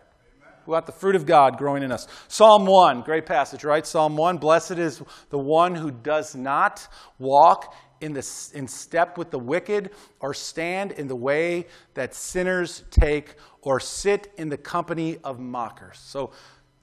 we 0.65 0.71
want 0.71 0.85
the 0.85 0.91
fruit 0.91 1.15
of 1.15 1.25
God 1.25 1.57
growing 1.57 1.83
in 1.83 1.91
us. 1.91 2.07
Psalm 2.27 2.65
1, 2.65 3.01
great 3.01 3.25
passage, 3.25 3.63
right? 3.63 3.85
Psalm 3.85 4.17
1 4.17 4.37
Blessed 4.37 4.71
is 4.71 5.01
the 5.29 5.37
one 5.37 5.75
who 5.75 5.91
does 5.91 6.35
not 6.35 6.87
walk 7.19 7.75
in, 8.01 8.13
the, 8.13 8.49
in 8.53 8.67
step 8.67 9.17
with 9.17 9.31
the 9.31 9.39
wicked, 9.39 9.91
or 10.19 10.33
stand 10.33 10.91
in 10.91 11.07
the 11.07 11.15
way 11.15 11.67
that 11.93 12.13
sinners 12.13 12.83
take, 12.89 13.35
or 13.61 13.79
sit 13.79 14.31
in 14.37 14.49
the 14.49 14.57
company 14.57 15.17
of 15.23 15.39
mockers. 15.39 15.99
So, 15.99 16.31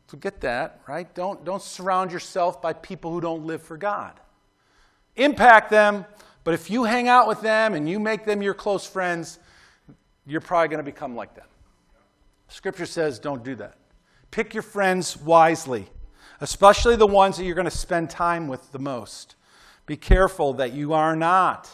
to 0.09 0.17
get 0.17 0.43
that, 0.43 0.81
right? 0.87 1.13
Don't, 1.15 1.43
don't 1.43 1.63
surround 1.63 2.13
yourself 2.13 2.61
by 2.61 2.75
people 2.75 3.11
who 3.13 3.21
don't 3.21 3.47
live 3.47 3.63
for 3.63 3.79
God. 3.79 4.21
Impact 5.17 5.71
them, 5.71 6.05
but 6.45 6.55
if 6.55 6.71
you 6.71 6.85
hang 6.85 7.09
out 7.09 7.27
with 7.27 7.41
them 7.41 7.75
and 7.75 7.89
you 7.89 7.99
make 7.99 8.25
them 8.25 8.43
your 8.43 8.53
close 8.53 8.87
friends, 8.87 9.39
you're 10.27 10.41
probably 10.41 10.69
going 10.69 10.85
to 10.85 10.91
become 10.91 11.17
like 11.17 11.35
them. 11.35 11.47
Scripture 12.53 12.87
says 12.87 13.19
don't 13.19 13.43
do 13.43 13.55
that. 13.57 13.79
Pick 14.31 14.53
your 14.53 14.63
friends 14.63 15.17
wisely, 15.17 15.89
especially 16.41 16.97
the 16.97 17.07
ones 17.07 17.39
that 17.39 17.45
you're 17.45 17.55
going 17.55 17.65
to 17.65 17.71
spend 17.71 18.11
time 18.11 18.47
with 18.47 18.73
the 18.73 18.79
most. 18.79 19.37
Be 19.87 19.97
careful 19.97 20.53
that 20.55 20.73
you 20.73 20.93
are 20.93 21.17
not 21.17 21.71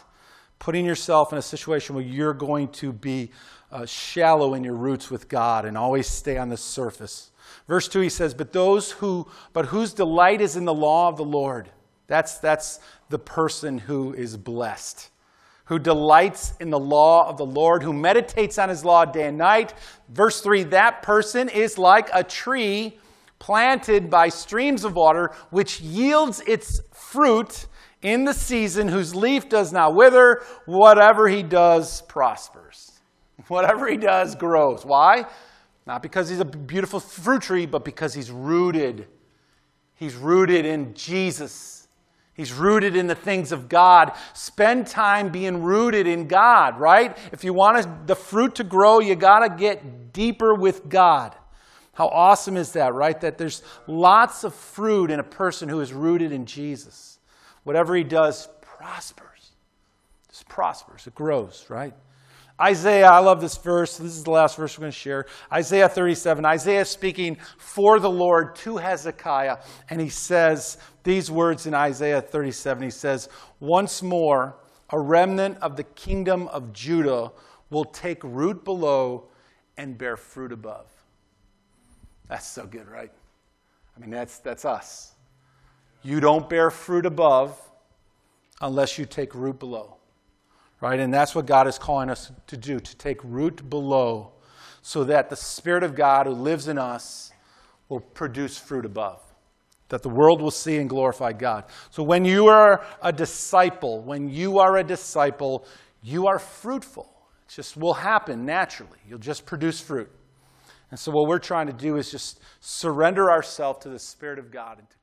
putting 0.60 0.84
yourself 0.84 1.32
in 1.32 1.38
a 1.38 1.42
situation 1.42 1.96
where 1.96 2.04
you're 2.04 2.32
going 2.32 2.68
to 2.68 2.92
be 2.92 3.32
uh, 3.72 3.86
shallow 3.86 4.54
in 4.54 4.62
your 4.62 4.76
roots 4.76 5.10
with 5.10 5.28
God 5.28 5.64
and 5.64 5.76
always 5.76 6.06
stay 6.06 6.38
on 6.38 6.48
the 6.48 6.56
surface. 6.56 7.32
Verse 7.66 7.88
2 7.88 8.00
he 8.00 8.08
says, 8.08 8.32
"But 8.32 8.52
those 8.52 8.92
who 8.92 9.26
but 9.52 9.66
whose 9.66 9.92
delight 9.92 10.40
is 10.40 10.54
in 10.54 10.64
the 10.64 10.74
law 10.74 11.08
of 11.08 11.16
the 11.16 11.24
Lord." 11.24 11.70
That's 12.06 12.38
that's 12.38 12.78
the 13.08 13.18
person 13.18 13.78
who 13.78 14.14
is 14.14 14.36
blessed 14.36 15.10
who 15.68 15.78
delights 15.78 16.54
in 16.60 16.70
the 16.70 16.78
law 16.78 17.28
of 17.28 17.36
the 17.36 17.44
Lord, 17.44 17.82
who 17.82 17.92
meditates 17.92 18.58
on 18.58 18.70
his 18.70 18.84
law 18.84 19.04
day 19.04 19.28
and 19.28 19.36
night. 19.36 19.74
Verse 20.08 20.40
3 20.40 20.64
that 20.64 21.02
person 21.02 21.48
is 21.48 21.78
like 21.78 22.08
a 22.12 22.24
tree 22.24 22.98
planted 23.38 24.10
by 24.10 24.28
streams 24.28 24.84
of 24.84 24.94
water, 24.96 25.30
which 25.50 25.80
yields 25.80 26.40
its 26.46 26.80
fruit 26.92 27.66
in 28.00 28.24
the 28.24 28.32
season, 28.32 28.88
whose 28.88 29.14
leaf 29.14 29.48
does 29.48 29.72
not 29.72 29.94
wither. 29.94 30.42
Whatever 30.64 31.28
he 31.28 31.42
does 31.42 32.00
prospers. 32.02 33.00
Whatever 33.48 33.88
he 33.88 33.96
does 33.96 34.34
grows. 34.34 34.84
Why? 34.84 35.26
Not 35.86 36.02
because 36.02 36.28
he's 36.28 36.40
a 36.40 36.44
beautiful 36.44 36.98
fruit 36.98 37.42
tree, 37.42 37.66
but 37.66 37.84
because 37.84 38.14
he's 38.14 38.30
rooted. 38.30 39.06
He's 39.94 40.14
rooted 40.14 40.64
in 40.64 40.94
Jesus. 40.94 41.77
He's 42.38 42.52
rooted 42.52 42.94
in 42.94 43.08
the 43.08 43.16
things 43.16 43.50
of 43.50 43.68
God. 43.68 44.12
Spend 44.32 44.86
time 44.86 45.30
being 45.30 45.60
rooted 45.60 46.06
in 46.06 46.28
God, 46.28 46.78
right? 46.78 47.18
If 47.32 47.42
you 47.42 47.52
want 47.52 48.06
the 48.06 48.14
fruit 48.14 48.54
to 48.54 48.64
grow, 48.64 49.00
you 49.00 49.16
got 49.16 49.40
to 49.40 49.48
get 49.48 50.12
deeper 50.12 50.54
with 50.54 50.88
God. 50.88 51.34
How 51.94 52.06
awesome 52.06 52.56
is 52.56 52.70
that, 52.74 52.94
right? 52.94 53.20
That 53.20 53.38
there's 53.38 53.64
lots 53.88 54.44
of 54.44 54.54
fruit 54.54 55.10
in 55.10 55.18
a 55.18 55.24
person 55.24 55.68
who 55.68 55.80
is 55.80 55.92
rooted 55.92 56.30
in 56.30 56.46
Jesus. 56.46 57.18
Whatever 57.64 57.96
he 57.96 58.04
does 58.04 58.48
prospers. 58.62 59.50
Just 60.28 60.48
prospers. 60.48 61.08
It 61.08 61.16
grows, 61.16 61.66
right? 61.68 61.92
Isaiah, 62.60 63.06
I 63.06 63.20
love 63.20 63.40
this 63.40 63.56
verse. 63.56 63.98
This 63.98 64.16
is 64.16 64.24
the 64.24 64.32
last 64.32 64.56
verse 64.56 64.76
we're 64.76 64.82
going 64.82 64.92
to 64.92 64.98
share. 64.98 65.26
Isaiah 65.52 65.88
37. 65.88 66.44
Isaiah 66.44 66.80
is 66.80 66.88
speaking 66.88 67.38
for 67.56 68.00
the 68.00 68.10
Lord 68.10 68.56
to 68.56 68.78
Hezekiah, 68.78 69.58
and 69.88 70.00
he 70.00 70.08
says 70.08 70.78
these 71.04 71.30
words 71.30 71.66
in 71.66 71.74
Isaiah 71.74 72.20
37. 72.20 72.82
He 72.82 72.90
says, 72.90 73.28
Once 73.60 74.02
more, 74.02 74.56
a 74.90 74.98
remnant 74.98 75.58
of 75.58 75.76
the 75.76 75.84
kingdom 75.84 76.48
of 76.48 76.72
Judah 76.72 77.30
will 77.70 77.84
take 77.84 78.24
root 78.24 78.64
below 78.64 79.28
and 79.76 79.96
bear 79.96 80.16
fruit 80.16 80.50
above. 80.50 80.86
That's 82.28 82.46
so 82.46 82.66
good, 82.66 82.88
right? 82.88 83.12
I 83.96 84.00
mean, 84.00 84.10
that's, 84.10 84.38
that's 84.38 84.64
us. 84.64 85.12
You 86.02 86.18
don't 86.18 86.48
bear 86.50 86.70
fruit 86.70 87.06
above 87.06 87.60
unless 88.60 88.98
you 88.98 89.06
take 89.06 89.34
root 89.34 89.60
below 89.60 89.97
right? 90.80 91.00
And 91.00 91.12
that's 91.12 91.34
what 91.34 91.46
God 91.46 91.66
is 91.66 91.78
calling 91.78 92.10
us 92.10 92.30
to 92.46 92.56
do, 92.56 92.78
to 92.78 92.96
take 92.96 93.22
root 93.24 93.68
below, 93.68 94.32
so 94.82 95.04
that 95.04 95.28
the 95.28 95.36
Spirit 95.36 95.82
of 95.82 95.94
God 95.94 96.26
who 96.26 96.32
lives 96.32 96.68
in 96.68 96.78
us 96.78 97.32
will 97.88 98.00
produce 98.00 98.58
fruit 98.58 98.84
above, 98.84 99.20
that 99.88 100.02
the 100.02 100.08
world 100.08 100.40
will 100.40 100.50
see 100.50 100.76
and 100.76 100.88
glorify 100.88 101.32
God. 101.32 101.64
So 101.90 102.02
when 102.02 102.24
you 102.24 102.46
are 102.48 102.84
a 103.02 103.12
disciple, 103.12 104.02
when 104.02 104.28
you 104.28 104.58
are 104.58 104.76
a 104.76 104.84
disciple, 104.84 105.66
you 106.02 106.26
are 106.26 106.38
fruitful. 106.38 107.10
It 107.48 107.52
just 107.54 107.76
will 107.76 107.94
happen 107.94 108.44
naturally. 108.44 108.98
You'll 109.08 109.18
just 109.18 109.46
produce 109.46 109.80
fruit. 109.80 110.10
And 110.90 110.98
so 110.98 111.10
what 111.12 111.28
we're 111.28 111.38
trying 111.38 111.66
to 111.66 111.72
do 111.72 111.96
is 111.96 112.10
just 112.10 112.40
surrender 112.60 113.30
ourselves 113.30 113.80
to 113.82 113.88
the 113.88 113.98
Spirit 113.98 114.38
of 114.38 114.50
God 114.50 114.78
and 114.78 114.88
to. 114.88 114.97